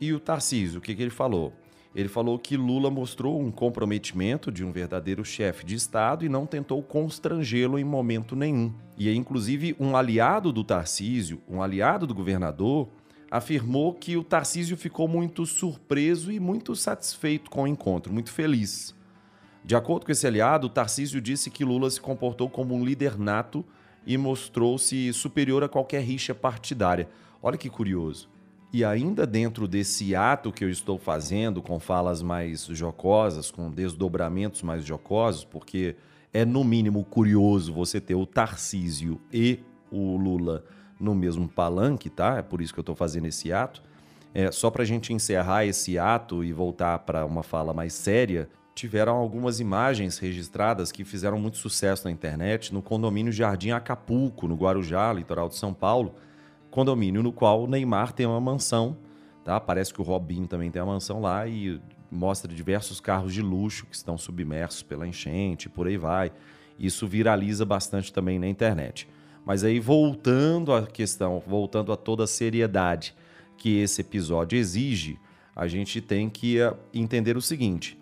E 0.00 0.12
o 0.12 0.20
Tarcísio, 0.20 0.78
o 0.78 0.82
que, 0.82 0.94
que 0.94 1.02
ele 1.02 1.10
falou? 1.10 1.52
Ele 1.94 2.08
falou 2.08 2.38
que 2.38 2.56
Lula 2.56 2.90
mostrou 2.90 3.40
um 3.40 3.52
comprometimento 3.52 4.50
de 4.50 4.64
um 4.64 4.72
verdadeiro 4.72 5.24
chefe 5.24 5.64
de 5.64 5.76
Estado 5.76 6.24
e 6.24 6.28
não 6.28 6.44
tentou 6.44 6.82
constrangê-lo 6.82 7.78
em 7.78 7.84
momento 7.84 8.34
nenhum. 8.34 8.74
E 8.98 9.14
inclusive 9.14 9.76
um 9.78 9.96
aliado 9.96 10.52
do 10.52 10.64
Tarcísio, 10.64 11.40
um 11.48 11.62
aliado 11.62 12.06
do 12.06 12.14
governador, 12.14 12.88
afirmou 13.30 13.94
que 13.94 14.16
o 14.16 14.24
Tarcísio 14.24 14.76
ficou 14.76 15.06
muito 15.06 15.46
surpreso 15.46 16.32
e 16.32 16.40
muito 16.40 16.74
satisfeito 16.74 17.48
com 17.50 17.62
o 17.62 17.66
encontro, 17.66 18.12
muito 18.12 18.32
feliz. 18.32 18.94
De 19.64 19.74
acordo 19.74 20.04
com 20.04 20.12
esse 20.12 20.26
aliado, 20.26 20.68
Tarcísio 20.68 21.22
disse 21.22 21.50
que 21.50 21.64
Lula 21.64 21.90
se 21.90 21.98
comportou 21.98 22.50
como 22.50 22.74
um 22.74 22.84
líder 22.84 23.18
nato 23.18 23.64
e 24.06 24.18
mostrou-se 24.18 25.10
superior 25.14 25.64
a 25.64 25.68
qualquer 25.68 26.02
rixa 26.02 26.34
partidária. 26.34 27.08
Olha 27.42 27.56
que 27.56 27.70
curioso. 27.70 28.28
E 28.70 28.84
ainda 28.84 29.26
dentro 29.26 29.66
desse 29.66 30.14
ato 30.14 30.52
que 30.52 30.64
eu 30.64 30.68
estou 30.68 30.98
fazendo, 30.98 31.62
com 31.62 31.80
falas 31.80 32.20
mais 32.20 32.66
jocosas, 32.66 33.50
com 33.50 33.70
desdobramentos 33.70 34.62
mais 34.62 34.84
jocosos, 34.84 35.44
porque 35.44 35.96
é 36.32 36.44
no 36.44 36.62
mínimo 36.62 37.02
curioso 37.04 37.72
você 37.72 38.00
ter 38.00 38.16
o 38.16 38.26
Tarcísio 38.26 39.18
e 39.32 39.60
o 39.90 40.16
Lula 40.16 40.64
no 41.00 41.14
mesmo 41.14 41.48
palanque, 41.48 42.10
tá? 42.10 42.36
É 42.36 42.42
por 42.42 42.60
isso 42.60 42.74
que 42.74 42.80
eu 42.80 42.82
estou 42.82 42.96
fazendo 42.96 43.26
esse 43.26 43.52
ato. 43.52 43.82
É, 44.34 44.50
só 44.50 44.70
para 44.70 44.82
a 44.82 44.86
gente 44.86 45.12
encerrar 45.12 45.64
esse 45.64 45.96
ato 45.96 46.44
e 46.44 46.52
voltar 46.52 46.98
para 46.98 47.24
uma 47.24 47.42
fala 47.44 47.72
mais 47.72 47.94
séria, 47.94 48.48
tiveram 48.74 49.16
algumas 49.16 49.60
imagens 49.60 50.18
registradas 50.18 50.90
que 50.90 51.04
fizeram 51.04 51.38
muito 51.38 51.56
sucesso 51.56 52.04
na 52.04 52.10
internet 52.10 52.74
no 52.74 52.82
condomínio 52.82 53.32
Jardim 53.32 53.70
Acapulco, 53.70 54.48
no 54.48 54.56
Guarujá, 54.56 55.12
litoral 55.12 55.48
de 55.48 55.56
São 55.56 55.72
Paulo 55.72 56.14
condomínio 56.74 57.22
no 57.22 57.32
qual 57.32 57.68
Neymar 57.68 58.12
tem 58.12 58.26
uma 58.26 58.40
mansão, 58.40 58.96
tá? 59.44 59.60
Parece 59.60 59.94
que 59.94 60.00
o 60.00 60.04
Robinho 60.04 60.48
também 60.48 60.72
tem 60.72 60.82
uma 60.82 60.94
mansão 60.94 61.20
lá 61.20 61.46
e 61.46 61.80
mostra 62.10 62.52
diversos 62.52 62.98
carros 62.98 63.32
de 63.32 63.40
luxo 63.40 63.86
que 63.86 63.94
estão 63.94 64.18
submersos 64.18 64.82
pela 64.82 65.06
enchente, 65.06 65.68
por 65.68 65.86
aí 65.86 65.96
vai. 65.96 66.32
Isso 66.76 67.06
viraliza 67.06 67.64
bastante 67.64 68.12
também 68.12 68.40
na 68.40 68.48
internet. 68.48 69.08
Mas 69.46 69.62
aí 69.62 69.78
voltando 69.78 70.74
à 70.74 70.84
questão, 70.84 71.40
voltando 71.46 71.92
a 71.92 71.96
toda 71.96 72.24
a 72.24 72.26
seriedade 72.26 73.14
que 73.56 73.78
esse 73.78 74.00
episódio 74.00 74.58
exige, 74.58 75.16
a 75.54 75.68
gente 75.68 76.00
tem 76.00 76.28
que 76.28 76.58
eh, 76.58 76.74
entender 76.92 77.36
o 77.36 77.42
seguinte: 77.42 77.96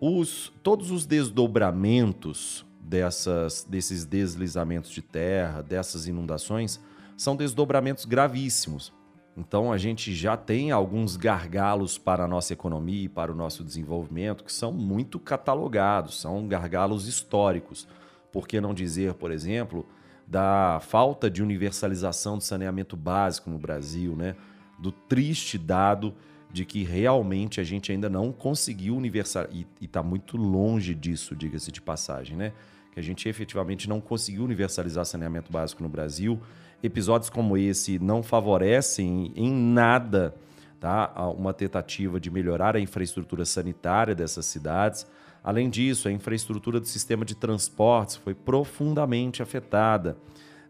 os, 0.00 0.50
todos 0.62 0.90
os 0.90 1.04
desdobramentos 1.04 2.64
dessas, 2.80 3.64
desses 3.68 4.04
deslizamentos 4.04 4.90
de 4.90 5.02
terra, 5.02 5.62
dessas 5.62 6.06
inundações, 6.06 6.80
são 7.16 7.36
desdobramentos 7.36 8.06
gravíssimos. 8.06 8.92
Então 9.36 9.70
a 9.72 9.78
gente 9.78 10.14
já 10.14 10.36
tem 10.36 10.70
alguns 10.70 11.16
gargalos 11.16 11.98
para 11.98 12.24
a 12.24 12.28
nossa 12.28 12.52
economia 12.52 13.04
e 13.04 13.08
para 13.08 13.30
o 13.30 13.34
nosso 13.34 13.62
desenvolvimento 13.62 14.42
que 14.42 14.52
são 14.52 14.72
muito 14.72 15.18
catalogados, 15.18 16.20
são 16.20 16.48
gargalos 16.48 17.06
históricos. 17.06 17.86
Por 18.32 18.48
que 18.48 18.60
não 18.60 18.72
dizer, 18.72 19.14
por 19.14 19.30
exemplo, 19.30 19.86
da 20.26 20.80
falta 20.80 21.30
de 21.30 21.42
universalização 21.42 22.38
do 22.38 22.44
saneamento 22.44 22.96
básico 22.96 23.50
no 23.50 23.58
Brasil, 23.58 24.16
né? 24.16 24.34
Do 24.78 24.90
triste 24.90 25.58
dado 25.58 26.14
de 26.52 26.64
que 26.64 26.82
realmente 26.82 27.60
a 27.60 27.64
gente 27.64 27.92
ainda 27.92 28.08
não 28.08 28.32
conseguiu 28.32 28.96
universalizar, 28.96 29.54
e 29.80 29.84
está 29.84 30.02
muito 30.02 30.36
longe 30.36 30.94
disso, 30.94 31.36
diga-se 31.36 31.70
de 31.70 31.80
passagem, 31.80 32.36
né? 32.36 32.52
Que 32.92 32.98
a 32.98 33.02
gente 33.02 33.28
efetivamente 33.28 33.88
não 33.88 34.00
conseguiu 34.00 34.44
universalizar 34.44 35.04
saneamento 35.04 35.52
básico 35.52 35.82
no 35.82 35.88
Brasil. 35.88 36.40
Episódios 36.82 37.30
como 37.30 37.56
esse 37.56 37.98
não 37.98 38.22
favorecem 38.22 39.32
em 39.36 39.52
nada 39.52 40.34
tá? 40.80 41.12
uma 41.36 41.52
tentativa 41.52 42.18
de 42.18 42.30
melhorar 42.30 42.74
a 42.74 42.80
infraestrutura 42.80 43.44
sanitária 43.44 44.14
dessas 44.14 44.46
cidades. 44.46 45.06
Além 45.44 45.68
disso, 45.68 46.08
a 46.08 46.12
infraestrutura 46.12 46.80
do 46.80 46.86
sistema 46.86 47.24
de 47.24 47.34
transportes 47.34 48.16
foi 48.16 48.34
profundamente 48.34 49.42
afetada. 49.42 50.16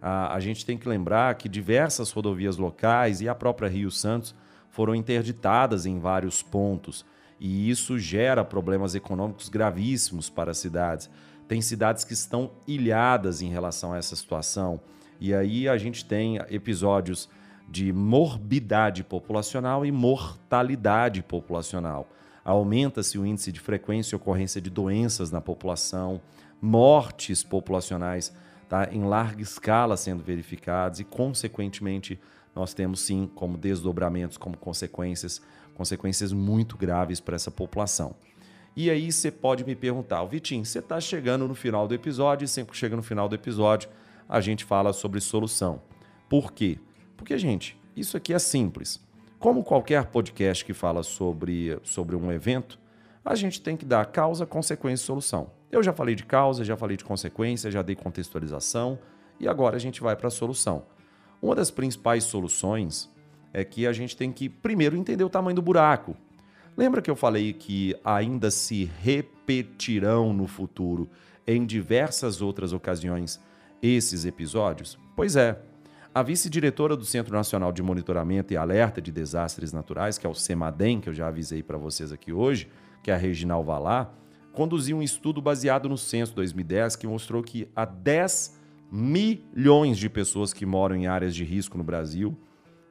A, 0.03 0.35
a 0.35 0.41
gente 0.41 0.67
tem 0.67 0.77
que 0.77 0.89
lembrar 0.89 1.35
que 1.37 1.49
diversas 1.49 2.11
rodovias 2.11 2.57
locais 2.57 3.21
e 3.21 3.29
a 3.29 3.35
própria 3.35 3.69
Rio 3.69 3.91
Santos 3.91 4.35
foram 4.71 4.95
interditadas 4.95 5.87
em 5.87 5.99
vários 5.99 6.43
pontos 6.43 7.05
e 7.39 7.71
isso 7.71 7.99
gera 7.99 8.45
problemas 8.45 8.95
econômicos 8.95 9.49
gravíssimos 9.49 10.29
para 10.29 10.51
as 10.51 10.59
cidades. 10.59 11.11
Tem 11.49 11.61
cidades 11.63 12.05
que 12.05 12.13
estão 12.13 12.51
ilhadas 12.67 13.43
em 13.43 13.49
relação 13.49 13.93
a 13.93 13.99
essa 13.99 14.15
situação. 14.15 14.81
E 15.19 15.35
aí 15.35 15.69
a 15.69 15.77
gente 15.77 16.05
tem 16.05 16.37
episódios 16.51 17.29
de 17.69 17.93
morbidade 17.93 19.03
populacional 19.03 19.87
e 19.87 19.93
mortalidade 19.93 21.23
populacional. 21.23 22.09
Aumenta-se 22.45 23.19
o 23.19 23.25
índice 23.25 23.53
de 23.53 23.61
frequência 23.61 24.15
e 24.15 24.17
ocorrência 24.17 24.61
de 24.61 24.69
doenças 24.69 25.31
na 25.31 25.41
população, 25.41 26.21
mortes 26.61 27.43
populacionais 27.43 28.35
tá, 28.69 28.89
em 28.93 29.05
larga 29.05 29.43
escala 29.43 29.97
sendo 29.97 30.23
verificadas 30.23 31.01
e, 31.01 31.05
consequentemente, 31.05 32.19
nós 32.55 32.75
temos 32.75 33.01
sim 33.01 33.31
como 33.35 33.57
desdobramentos, 33.57 34.37
como 34.37 34.57
consequências, 34.57 35.41
consequências 35.75 36.33
muito 36.33 36.77
graves 36.77 37.21
para 37.21 37.37
essa 37.37 37.51
população. 37.51 38.15
E 38.77 38.89
aí 38.91 39.11
você 39.11 39.31
pode 39.31 39.65
me 39.65 39.75
perguntar, 39.75 40.25
Vitinho, 40.25 40.65
você 40.65 40.79
está 40.79 41.01
chegando 41.01 41.47
no 41.47 41.55
final 41.55 41.89
do 41.89 41.95
episódio 41.95 42.45
e 42.45 42.49
sempre 42.49 42.73
que 42.73 42.79
chega 42.79 42.97
no 42.97 43.03
final 43.03 43.29
do 43.29 43.35
episódio 43.35 43.89
a 44.29 44.41
gente 44.41 44.65
fala 44.65 44.93
sobre 44.93 45.21
solução. 45.21 45.83
Por 46.29 46.53
quê? 46.53 46.79
Porque, 47.17 47.37
gente, 47.37 47.77
isso 47.97 48.17
aqui 48.17 48.33
é 48.33 48.39
simples. 48.39 49.01
Como 49.41 49.65
qualquer 49.65 50.07
podcast 50.07 50.65
que 50.65 50.73
fala 50.73 51.03
sobre, 51.03 51.77
sobre 51.83 52.15
um 52.15 52.31
evento, 52.31 52.79
a 53.25 53.35
gente 53.35 53.61
tem 53.61 53.77
que 53.77 53.85
dar 53.85 54.07
causa, 54.07 54.47
consequência 54.47 55.03
e 55.03 55.07
solução. 55.07 55.51
Eu 55.71 55.83
já 55.83 55.93
falei 55.93 56.15
de 56.15 56.25
causa, 56.25 56.65
já 56.65 56.77
falei 56.77 56.97
de 56.97 57.05
consequência, 57.05 57.71
já 57.71 57.83
dei 57.83 57.97
contextualização 57.97 58.99
e 59.41 59.49
agora 59.49 59.77
a 59.77 59.81
gente 59.81 60.01
vai 60.01 60.15
para 60.15 60.29
a 60.29 60.31
solução. 60.31 60.85
Uma 61.43 61.55
das 61.55 61.71
principais 61.71 62.25
soluções 62.25 63.11
é 63.53 63.65
que 63.65 63.87
a 63.87 63.93
gente 63.93 64.17
tem 64.17 64.31
que 64.31 64.49
primeiro 64.49 64.97
entender 64.97 65.25
o 65.25 65.31
tamanho 65.31 65.57
do 65.57 65.63
buraco. 65.63 66.17
Lembra 66.77 67.03
que 67.03 67.11
eu 67.11 67.17
falei 67.17 67.53
que 67.53 67.97
ainda 68.05 68.51
se 68.51 68.91
repetirão 69.03 70.33
no 70.33 70.47
futuro, 70.47 71.09
em 71.47 71.65
diversas 71.67 72.41
outras 72.41 72.73
ocasiões, 72.73 73.41
esses 73.83 74.25
episódios? 74.25 74.99
Pois 75.17 75.37
é. 75.37 75.61
A 76.13 76.23
vice-diretora 76.23 76.97
do 76.97 77.05
Centro 77.05 77.33
Nacional 77.33 77.73
de 77.73 77.83
Monitoramento 77.83 78.53
e 78.53 78.57
Alerta 78.57 79.01
de 79.01 79.13
Desastres 79.13 79.73
Naturais, 79.73 80.19
que 80.19 80.27
é 80.27 80.31
o 80.31 80.35
CEMADEM, 80.35 81.01
que 81.01 81.09
eu 81.09 81.15
já 81.15 81.29
avisei 81.29 81.63
para 81.63 81.79
vocês 81.79 82.11
aqui 82.13 82.33
hoje, 82.33 82.69
que 83.03 83.13
é 83.13 83.15
a 83.15 83.17
Reginal 83.17 83.63
Valar, 83.63 84.13
conduziu 84.53 84.97
um 84.97 85.03
estudo 85.03 85.41
baseado 85.41 85.89
no 85.89 85.97
censo 85.97 86.35
2010 86.35 86.97
que 86.97 87.07
mostrou 87.07 87.43
que 87.43 87.69
há 87.75 87.85
10 87.85 88.60
milhões 88.91 89.99
de 89.99 90.09
pessoas 90.09 90.53
que 90.53 90.67
moram 90.67 90.97
em 90.97 91.07
áreas 91.07 91.35
de 91.35 91.45
risco 91.45 91.79
no 91.79 91.85
Brasil. 91.85 92.37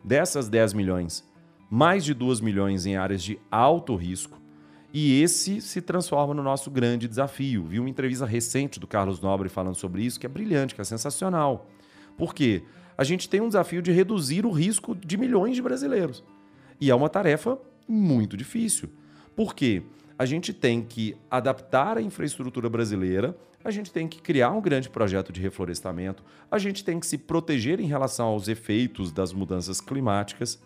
Dessas 0.03 0.47
10 0.47 0.73
milhões, 0.73 1.27
mais 1.69 2.05
de 2.05 2.13
2 2.13 2.39
milhões 2.39 2.85
em 2.85 2.95
áreas 2.95 3.21
de 3.21 3.39
alto 3.51 3.95
risco. 3.95 4.39
E 4.93 5.21
esse 5.21 5.61
se 5.61 5.81
transforma 5.81 6.33
no 6.33 6.41
nosso 6.41 6.71
grande 6.71 7.07
desafio. 7.07 7.63
Vi 7.65 7.79
uma 7.79 7.89
entrevista 7.89 8.25
recente 8.25 8.79
do 8.79 8.87
Carlos 8.87 9.19
Nobre 9.19 9.49
falando 9.49 9.75
sobre 9.75 10.03
isso, 10.03 10.19
que 10.19 10.25
é 10.25 10.29
brilhante, 10.29 10.73
que 10.73 10.81
é 10.81 10.83
sensacional. 10.83 11.67
Por 12.17 12.33
quê? 12.33 12.63
A 12.97 13.03
gente 13.03 13.29
tem 13.29 13.39
um 13.39 13.47
desafio 13.47 13.81
de 13.81 13.91
reduzir 13.91 14.45
o 14.45 14.51
risco 14.51 14.95
de 14.95 15.15
milhões 15.15 15.55
de 15.55 15.61
brasileiros. 15.61 16.23
E 16.81 16.89
é 16.89 16.95
uma 16.95 17.09
tarefa 17.09 17.57
muito 17.87 18.35
difícil. 18.35 18.89
Por 19.35 19.53
quê? 19.53 19.83
A 20.19 20.25
gente 20.25 20.53
tem 20.53 20.83
que 20.83 21.15
adaptar 21.31 21.97
a 21.97 22.01
infraestrutura 22.01 22.69
brasileira 22.69 23.35
a 23.63 23.71
gente 23.71 23.91
tem 23.91 24.07
que 24.07 24.21
criar 24.21 24.51
um 24.51 24.61
grande 24.61 24.89
projeto 24.89 25.33
de 25.33 25.41
reflorestamento, 25.41 26.23
a 26.49 26.57
gente 26.57 26.83
tem 26.83 26.99
que 26.99 27.05
se 27.05 27.17
proteger 27.17 27.79
em 27.79 27.87
relação 27.87 28.27
aos 28.27 28.47
efeitos 28.47 29.11
das 29.11 29.33
mudanças 29.33 29.81
climáticas. 29.81 30.61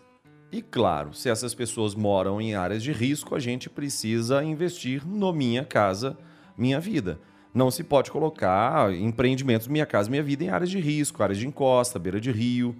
E 0.52 0.62
claro, 0.62 1.12
se 1.12 1.28
essas 1.28 1.54
pessoas 1.54 1.94
moram 1.94 2.40
em 2.40 2.54
áreas 2.54 2.82
de 2.82 2.92
risco, 2.92 3.34
a 3.34 3.40
gente 3.40 3.68
precisa 3.68 4.44
investir 4.44 5.04
no 5.04 5.32
Minha 5.32 5.64
Casa 5.64 6.16
Minha 6.56 6.78
Vida. 6.78 7.18
Não 7.52 7.70
se 7.70 7.82
pode 7.82 8.12
colocar 8.12 8.94
empreendimentos 8.94 9.66
Minha 9.66 9.86
Casa 9.86 10.08
Minha 10.08 10.22
Vida 10.22 10.44
em 10.44 10.48
áreas 10.50 10.70
de 10.70 10.78
risco, 10.78 11.22
áreas 11.22 11.38
de 11.38 11.48
encosta, 11.48 11.98
beira 11.98 12.20
de 12.20 12.30
rio. 12.30 12.76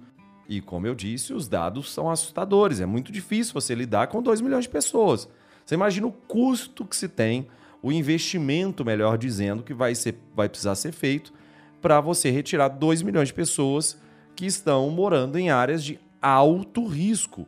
E 0.47 0.61
como 0.61 0.87
eu 0.87 0.95
disse, 0.95 1.33
os 1.33 1.47
dados 1.47 1.91
são 1.91 2.09
assustadores. 2.09 2.79
É 2.79 2.85
muito 2.85 3.11
difícil 3.11 3.53
você 3.53 3.75
lidar 3.75 4.07
com 4.07 4.21
2 4.21 4.39
milhões 4.39 4.63
de 4.63 4.69
pessoas. 4.69 5.27
Você 5.65 5.75
imagina 5.75 6.05
o 6.05 6.11
custo 6.11 6.85
que 6.85 6.95
se 6.95 7.09
tem 7.09 7.47
o 7.81 7.91
investimento, 7.91 8.85
melhor 8.85 9.17
dizendo, 9.17 9.63
que 9.63 9.73
vai, 9.73 9.95
ser, 9.95 10.15
vai 10.35 10.47
precisar 10.47 10.75
ser 10.75 10.91
feito 10.91 11.33
para 11.81 11.99
você 12.01 12.31
retirar 12.31 12.67
2 12.67 13.01
milhões 13.01 13.27
de 13.27 13.33
pessoas 13.33 13.99
que 14.35 14.45
estão 14.45 14.89
morando 14.89 15.37
em 15.37 15.49
áreas 15.49 15.83
de 15.83 15.99
alto 16.21 16.87
risco. 16.87 17.47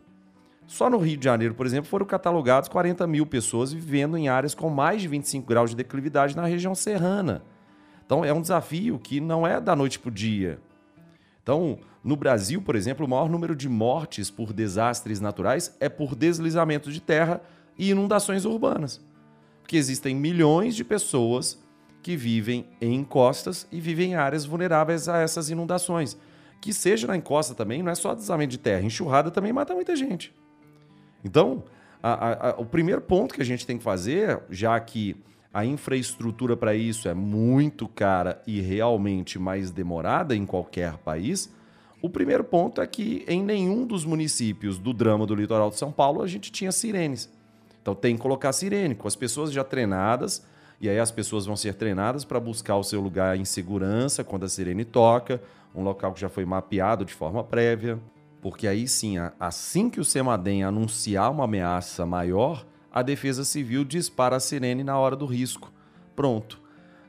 Só 0.67 0.89
no 0.89 0.97
Rio 0.97 1.17
de 1.17 1.25
Janeiro, 1.25 1.53
por 1.53 1.65
exemplo, 1.65 1.89
foram 1.89 2.06
catalogados 2.06 2.69
40 2.69 3.08
mil 3.08 3.25
pessoas 3.25 3.71
vivendo 3.71 4.17
em 4.17 4.27
áreas 4.27 4.53
com 4.53 4.69
mais 4.69 5.01
de 5.01 5.08
25 5.08 5.47
graus 5.47 5.69
de 5.69 5.75
declividade 5.75 6.36
na 6.36 6.45
região 6.45 6.75
serrana. 6.75 7.41
Então 8.06 8.23
é 8.23 8.34
um 8.34 8.41
desafio 8.41 8.99
que 8.99 9.19
não 9.19 9.47
é 9.47 9.60
da 9.60 9.75
noite 9.75 9.97
para 9.97 10.10
o 10.10 10.12
dia. 10.12 10.60
Então, 11.41 11.80
no 12.03 12.15
Brasil, 12.15 12.62
por 12.62 12.75
exemplo, 12.75 13.06
o 13.06 13.10
maior 13.10 13.30
número 13.30 13.56
de 13.56 13.69
mortes 13.69 14.30
por 14.30 14.51
desastres 14.51 15.19
naturais 15.19 15.75
é 15.80 15.88
por 15.88 16.13
deslizamento 16.13 16.91
de 16.91 16.99
terra 16.99 17.41
e 17.78 17.90
inundações 17.90 18.46
urbanas 18.46 19.02
porque 19.68 19.76
existem 19.76 20.16
milhões 20.16 20.78
de 20.78 20.86
pessoas 20.86 21.62
que 22.02 22.16
vivem 22.16 22.66
em 22.80 22.96
encostas 22.96 23.68
e 23.70 23.82
vivem 23.82 24.12
em 24.12 24.16
áreas 24.16 24.46
vulneráveis 24.46 25.10
a 25.10 25.18
essas 25.20 25.50
inundações. 25.50 26.18
Que 26.62 26.72
seja 26.72 27.06
na 27.06 27.18
encosta 27.18 27.54
também, 27.54 27.84
não 27.84 27.92
é 27.92 27.96
só 27.96 28.13
deslizamento 28.13 28.52
de 28.52 28.60
terra, 28.60 28.82
enxurrada 28.82 29.30
também 29.30 29.52
mata 29.52 29.76
muita 29.76 29.94
gente. 29.94 30.34
Então, 31.22 31.66
a, 32.02 32.52
a, 32.52 32.56
o 32.58 32.66
primeiro 32.66 33.02
ponto 33.02 33.36
que 33.36 33.42
a 33.42 33.46
gente 33.46 33.68
tem 33.68 33.78
que 33.78 33.84
fazer, 33.84 34.40
já 34.50 34.80
que 34.80 35.18
a 35.54 35.66
infraestrutura 35.66 36.56
para 36.56 36.74
isso 36.74 37.10
é 37.10 37.13
muito 37.13 37.90
cara 37.90 38.42
e 38.48 38.62
realmente 38.62 39.38
mais 39.38 39.70
demorada 39.70 40.34
em 40.34 40.46
qualquer 40.46 40.96
país, 41.00 41.54
o 42.02 42.10
primeiro 42.10 42.46
ponto 42.46 42.80
é 42.80 42.88
que 42.88 43.26
em 43.28 43.44
nenhum 43.44 43.86
dos 43.86 44.06
municípios 44.06 44.80
do 44.80 44.94
drama 44.94 45.26
do 45.26 45.36
litoral 45.36 45.70
de 45.70 45.76
São 45.76 45.92
Paulo 45.92 46.22
a 46.22 46.28
gente 46.28 46.50
tinha 46.54 46.72
sirenes. 46.72 47.30
Então 47.88 47.95
tem 47.95 48.17
que 48.17 48.21
colocar 48.21 48.52
sirene, 48.52 48.93
com 48.95 49.08
as 49.08 49.15
pessoas 49.15 49.50
já 49.50 49.63
treinadas, 49.63 50.45
e 50.82 50.89
aí 50.89 51.00
as 51.00 51.10
pessoas 51.10 51.45
vão 51.45 51.56
ser 51.56 51.73
treinadas 51.73 52.26
para 52.26 52.38
buscar 52.38 52.76
o 52.76 52.84
seu 52.84 53.00
lugar 53.00 53.38
em 53.38 53.45
segurança 53.45 54.26
quando 54.26 54.43
a 54.43 54.50
sirene 54.50 54.84
toca, 54.84 55.41
um 55.73 55.84
local 55.84 56.12
que 56.12 56.19
já 56.19 56.28
foi 56.28 56.43
mapeado 56.43 57.06
de 57.06 57.13
forma 57.13 57.41
prévia, 57.45 57.97
porque 58.41 58.67
aí 58.67 58.89
sim, 58.89 59.15
assim 59.39 59.89
que 59.89 60.02
o 60.02 60.04
Semadem 60.04 60.65
anunciar 60.65 61.32
uma 61.32 61.45
ameaça 61.45 62.06
maior, 62.06 62.67
a 62.91 63.02
Defesa 63.02 63.45
Civil 63.45 63.86
dispara 63.86 64.36
a 64.36 64.41
sirene 64.41 64.84
na 64.84 65.00
hora 65.00 65.15
do 65.15 65.26
risco. 65.26 65.71
Pronto. 66.13 66.60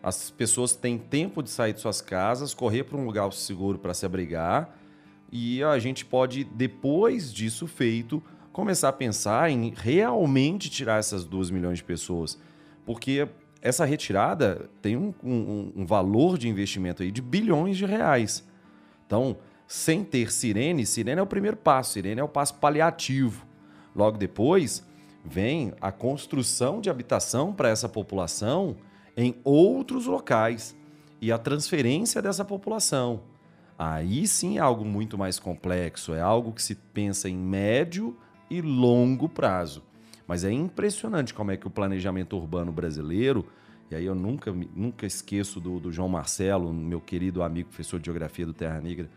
As 0.01 0.31
pessoas 0.31 0.77
têm 0.77 0.97
tempo 0.97 1.43
de 1.43 1.51
sair 1.51 1.73
de 1.73 1.81
suas 1.81 2.01
casas, 2.01 2.55
correr 2.55 2.85
para 2.85 2.97
um 2.97 3.05
lugar 3.05 3.33
seguro 3.33 3.81
para 3.81 3.95
se 3.95 4.07
abrigar, 4.07 4.79
e 5.33 5.61
a 5.61 5.77
gente 5.81 6.05
pode, 6.05 6.45
depois 6.45 7.35
disso 7.35 7.67
feito, 7.67 8.23
começar 8.59 8.89
a 8.89 8.93
pensar 8.93 9.53
em 9.53 9.73
realmente 9.73 10.69
tirar 10.69 10.99
essas 10.99 11.25
2 11.25 11.49
milhões 11.49 11.79
de 11.79 11.85
pessoas. 11.85 12.37
Porque 12.85 13.29
essa 13.63 13.85
retirada 13.85 14.69
tem 14.83 14.97
um, 14.97 15.15
um, 15.23 15.73
um, 15.77 15.87
valor 15.87 16.37
de 16.37 16.49
investimento 16.49 17.05
aí 17.05 17.13
de 17.13 17.23
bilhões 17.23 17.77
de 17.77 17.87
reais. 17.87 18.45
Então, 19.07 19.37
sem 19.65 20.03
ter 20.03 20.33
sirene, 20.33 20.85
sirene 20.85 21.21
é 21.21 21.23
o 21.23 21.27
primeiro 21.27 21.57
passo, 21.57 21.93
sirene 21.93 22.21
é 22.21 22.25
o 22.25 22.29
passo 22.29 22.55
paliativo. 22.55 23.47
Logo 23.95 24.19
depois, 24.19 24.85
vem 25.25 25.73
a 25.81 25.93
construção 25.93 26.81
de 26.81 26.91
habitação 26.91 27.53
para 27.53 27.69
essa 27.69 27.89
população 27.89 28.75
em 29.17 29.37
outros 29.45 30.07
locais 30.07 30.77
e 31.21 31.31
a 31.31 31.39
transferência 31.39 32.21
dessa 32.21 32.45
população. 32.45 33.23
Aí 33.79 34.27
sim 34.27 34.59
é 34.59 34.61
algo 34.61 34.85
muito 34.85 35.17
mais 35.17 35.39
complexo, 35.39 36.13
é 36.13 36.21
algo 36.21 36.53
que 36.53 36.63
se 36.63 36.75
pensa 36.75 37.29
em 37.29 37.37
médio 37.37 38.19
e 38.51 38.61
longo 38.61 39.29
prazo. 39.29 39.83
Mas 40.27 40.45
é 40.45 40.53
impressionante 40.53 41.33
como 41.33 41.51
é 41.51 41.57
que 41.57 41.67
o 41.67 41.71
planejamento 41.71 42.37
urbano 42.37 42.71
brasileiro, 42.71 43.47
e 43.91 43.95
aí 43.95 44.05
eu 44.05 44.15
nunca, 44.15 44.53
nunca 44.53 45.07
esqueço 45.07 45.59
do, 45.59 45.81
do 45.81 45.91
João 45.91 46.09
Marcelo, 46.09 46.73
meu 46.73 47.01
querido 47.01 47.43
amigo 47.43 47.69
professor 47.69 47.99
de 47.99 48.07
geografia 48.07 48.45
do 48.45 48.53
Terra 48.53 48.81
Negra, 48.81 49.09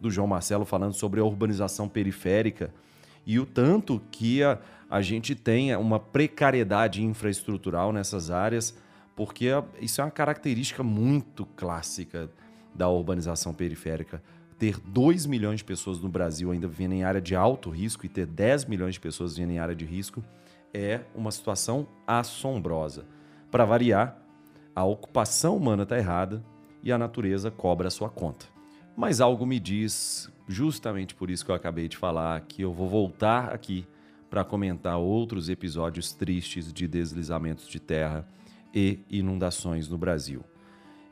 do 0.00 0.10
João 0.10 0.26
Marcelo 0.26 0.64
falando 0.64 0.92
sobre 0.92 1.20
a 1.20 1.24
urbanização 1.24 1.88
periférica 1.88 2.72
e 3.26 3.38
o 3.38 3.44
tanto 3.46 4.00
que 4.10 4.42
a, 4.42 4.58
a 4.88 5.02
gente 5.02 5.34
tem 5.34 5.74
uma 5.76 5.98
precariedade 5.98 7.02
infraestrutural 7.02 7.92
nessas 7.92 8.30
áreas, 8.30 8.76
porque 9.14 9.48
isso 9.80 10.00
é 10.00 10.04
uma 10.04 10.10
característica 10.10 10.82
muito 10.82 11.44
clássica 11.56 12.30
da 12.74 12.88
urbanização 12.88 13.52
periférica. 13.52 14.22
Ter 14.58 14.76
2 14.80 15.26
milhões 15.26 15.58
de 15.58 15.64
pessoas 15.64 16.00
no 16.00 16.08
Brasil 16.08 16.50
ainda 16.50 16.66
vivendo 16.66 16.92
em 16.92 17.04
área 17.04 17.20
de 17.20 17.36
alto 17.36 17.70
risco 17.70 18.04
e 18.04 18.08
ter 18.08 18.26
10 18.26 18.64
milhões 18.64 18.94
de 18.94 19.00
pessoas 19.00 19.36
vivendo 19.36 19.52
em 19.52 19.58
área 19.58 19.74
de 19.74 19.84
risco 19.84 20.22
é 20.74 21.02
uma 21.14 21.30
situação 21.30 21.86
assombrosa. 22.06 23.04
Para 23.50 23.64
variar, 23.64 24.20
a 24.74 24.84
ocupação 24.84 25.56
humana 25.56 25.84
está 25.84 25.96
errada 25.96 26.44
e 26.82 26.90
a 26.90 26.98
natureza 26.98 27.50
cobra 27.50 27.88
a 27.88 27.90
sua 27.90 28.08
conta. 28.08 28.46
Mas 28.96 29.20
algo 29.20 29.46
me 29.46 29.60
diz, 29.60 30.28
justamente 30.48 31.14
por 31.14 31.30
isso 31.30 31.44
que 31.44 31.50
eu 31.50 31.54
acabei 31.54 31.88
de 31.88 31.96
falar, 31.96 32.40
que 32.40 32.62
eu 32.62 32.72
vou 32.72 32.88
voltar 32.88 33.52
aqui 33.52 33.86
para 34.28 34.44
comentar 34.44 34.98
outros 34.98 35.48
episódios 35.48 36.12
tristes 36.12 36.72
de 36.72 36.86
deslizamentos 36.86 37.68
de 37.68 37.78
terra 37.78 38.26
e 38.74 39.00
inundações 39.08 39.88
no 39.88 39.96
Brasil. 39.96 40.44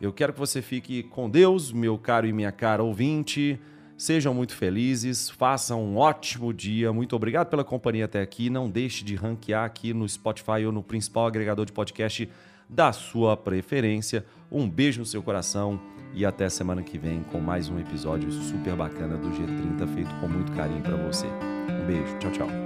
Eu 0.01 0.13
quero 0.13 0.33
que 0.33 0.39
você 0.39 0.61
fique 0.61 1.03
com 1.05 1.29
Deus, 1.29 1.73
meu 1.73 1.97
caro 1.97 2.27
e 2.27 2.33
minha 2.33 2.53
cara 2.53 2.83
ouvinte. 2.83 3.59
Sejam 3.97 4.35
muito 4.35 4.55
felizes, 4.55 5.31
façam 5.31 5.83
um 5.83 5.97
ótimo 5.97 6.53
dia. 6.53 6.93
Muito 6.93 7.17
obrigado 7.17 7.49
pela 7.49 7.65
companhia 7.65 8.05
até 8.05 8.21
aqui. 8.21 8.51
Não 8.51 8.69
deixe 8.69 9.03
de 9.03 9.15
ranquear 9.15 9.65
aqui 9.65 9.95
no 9.95 10.07
Spotify 10.07 10.67
ou 10.67 10.73
no 10.73 10.83
principal 10.83 11.27
agregador 11.27 11.65
de 11.65 11.73
podcast 11.73 12.29
da 12.69 12.93
sua 12.93 13.37
preferência. 13.37 14.27
Um 14.53 14.69
beijo 14.69 15.01
no 15.01 15.07
seu 15.07 15.23
coração 15.23 15.81
e 16.13 16.27
até 16.27 16.49
semana 16.51 16.83
que 16.83 16.99
vem 16.99 17.23
com 17.25 17.41
mais 17.41 17.71
um 17.71 17.79
episódio 17.79 18.31
super 18.31 18.75
bacana 18.75 19.17
do 19.17 19.29
G30 19.31 19.95
feito 19.95 20.15
com 20.21 20.29
muito 20.29 20.53
carinho 20.53 20.83
para 20.83 20.97
você. 20.97 21.27
Um 21.27 21.87
beijo, 21.87 22.19
tchau, 22.19 22.33
tchau. 22.33 22.66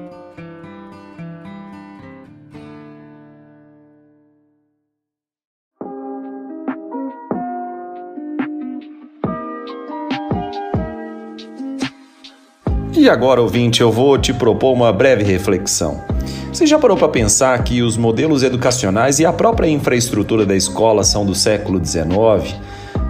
E 13.01 13.09
agora, 13.09 13.41
ouvinte, 13.41 13.81
eu 13.81 13.91
vou 13.91 14.19
te 14.19 14.31
propor 14.31 14.75
uma 14.75 14.93
breve 14.93 15.25
reflexão. 15.25 16.05
Você 16.53 16.67
já 16.67 16.79
parou 16.79 16.99
para 16.99 17.09
pensar 17.09 17.65
que 17.65 17.81
os 17.81 17.97
modelos 17.97 18.43
educacionais 18.43 19.19
e 19.19 19.25
a 19.25 19.33
própria 19.33 19.67
infraestrutura 19.67 20.45
da 20.45 20.55
escola 20.55 21.03
são 21.03 21.25
do 21.25 21.35
século 21.35 21.83
XIX? 21.83 22.55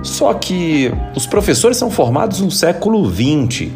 Só 0.05 0.33
que 0.33 0.93
os 1.17 1.27
professores 1.27 1.77
são 1.77 1.91
formados 1.91 2.39
no 2.39 2.53
século 2.53 3.05
XX 3.05 3.73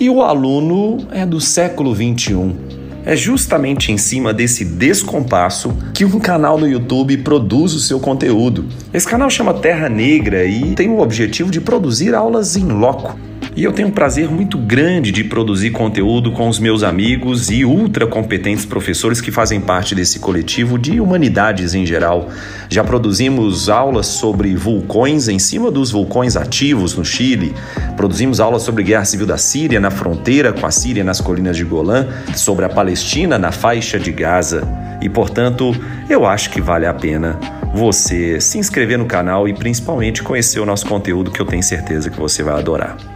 e 0.00 0.10
o 0.10 0.20
aluno 0.20 1.06
é 1.12 1.24
do 1.24 1.40
século 1.40 1.94
XXI. 1.94 2.56
É 3.04 3.14
justamente 3.14 3.92
em 3.92 3.98
cima 3.98 4.34
desse 4.34 4.64
descompasso 4.64 5.72
que 5.94 6.04
um 6.04 6.18
canal 6.18 6.58
no 6.58 6.66
YouTube 6.66 7.18
produz 7.18 7.72
o 7.72 7.78
seu 7.78 8.00
conteúdo. 8.00 8.64
Esse 8.92 9.06
canal 9.06 9.30
chama 9.30 9.54
Terra 9.54 9.88
Negra 9.88 10.44
e 10.44 10.74
tem 10.74 10.88
o 10.88 10.98
objetivo 10.98 11.52
de 11.52 11.60
produzir 11.60 12.16
aulas 12.16 12.56
em 12.56 12.66
loco 12.66 13.16
e 13.56 13.64
eu 13.64 13.72
tenho 13.72 13.88
um 13.88 13.90
prazer 13.90 14.30
muito 14.30 14.58
grande 14.58 15.10
de 15.10 15.24
produzir 15.24 15.70
conteúdo 15.70 16.30
com 16.30 16.46
os 16.46 16.58
meus 16.58 16.82
amigos 16.82 17.50
e 17.50 17.64
ultra 17.64 18.06
competentes 18.06 18.66
professores 18.66 19.18
que 19.18 19.32
fazem 19.32 19.58
parte 19.58 19.94
desse 19.94 20.18
coletivo 20.18 20.78
de 20.78 21.00
humanidades 21.00 21.74
em 21.74 21.86
geral. 21.86 22.28
Já 22.68 22.84
produzimos 22.84 23.70
aulas 23.70 24.08
sobre 24.08 24.54
vulcões 24.54 25.26
em 25.26 25.38
cima 25.38 25.70
dos 25.70 25.90
vulcões 25.90 26.36
ativos 26.36 26.94
no 26.94 27.04
Chile, 27.04 27.54
produzimos 27.96 28.40
aulas 28.40 28.62
sobre 28.62 28.84
guerra 28.84 29.06
civil 29.06 29.26
da 29.26 29.38
Síria 29.38 29.80
na 29.80 29.90
fronteira 29.90 30.52
com 30.52 30.66
a 30.66 30.70
Síria 30.70 31.02
nas 31.02 31.22
colinas 31.22 31.56
de 31.56 31.64
Golã, 31.64 32.08
sobre 32.34 32.66
a 32.66 32.68
Palestina 32.68 33.38
na 33.38 33.52
faixa 33.52 33.98
de 33.98 34.12
Gaza. 34.12 34.68
E 35.00 35.08
portanto, 35.08 35.74
eu 36.10 36.26
acho 36.26 36.50
que 36.50 36.60
vale 36.60 36.84
a 36.84 36.92
pena 36.92 37.38
você 37.72 38.38
se 38.38 38.58
inscrever 38.58 38.98
no 38.98 39.06
canal 39.06 39.48
e 39.48 39.54
principalmente 39.54 40.22
conhecer 40.22 40.60
o 40.60 40.66
nosso 40.66 40.84
conteúdo 40.84 41.30
que 41.30 41.40
eu 41.40 41.46
tenho 41.46 41.62
certeza 41.62 42.10
que 42.10 42.18
você 42.18 42.42
vai 42.42 42.54
adorar. 42.58 43.15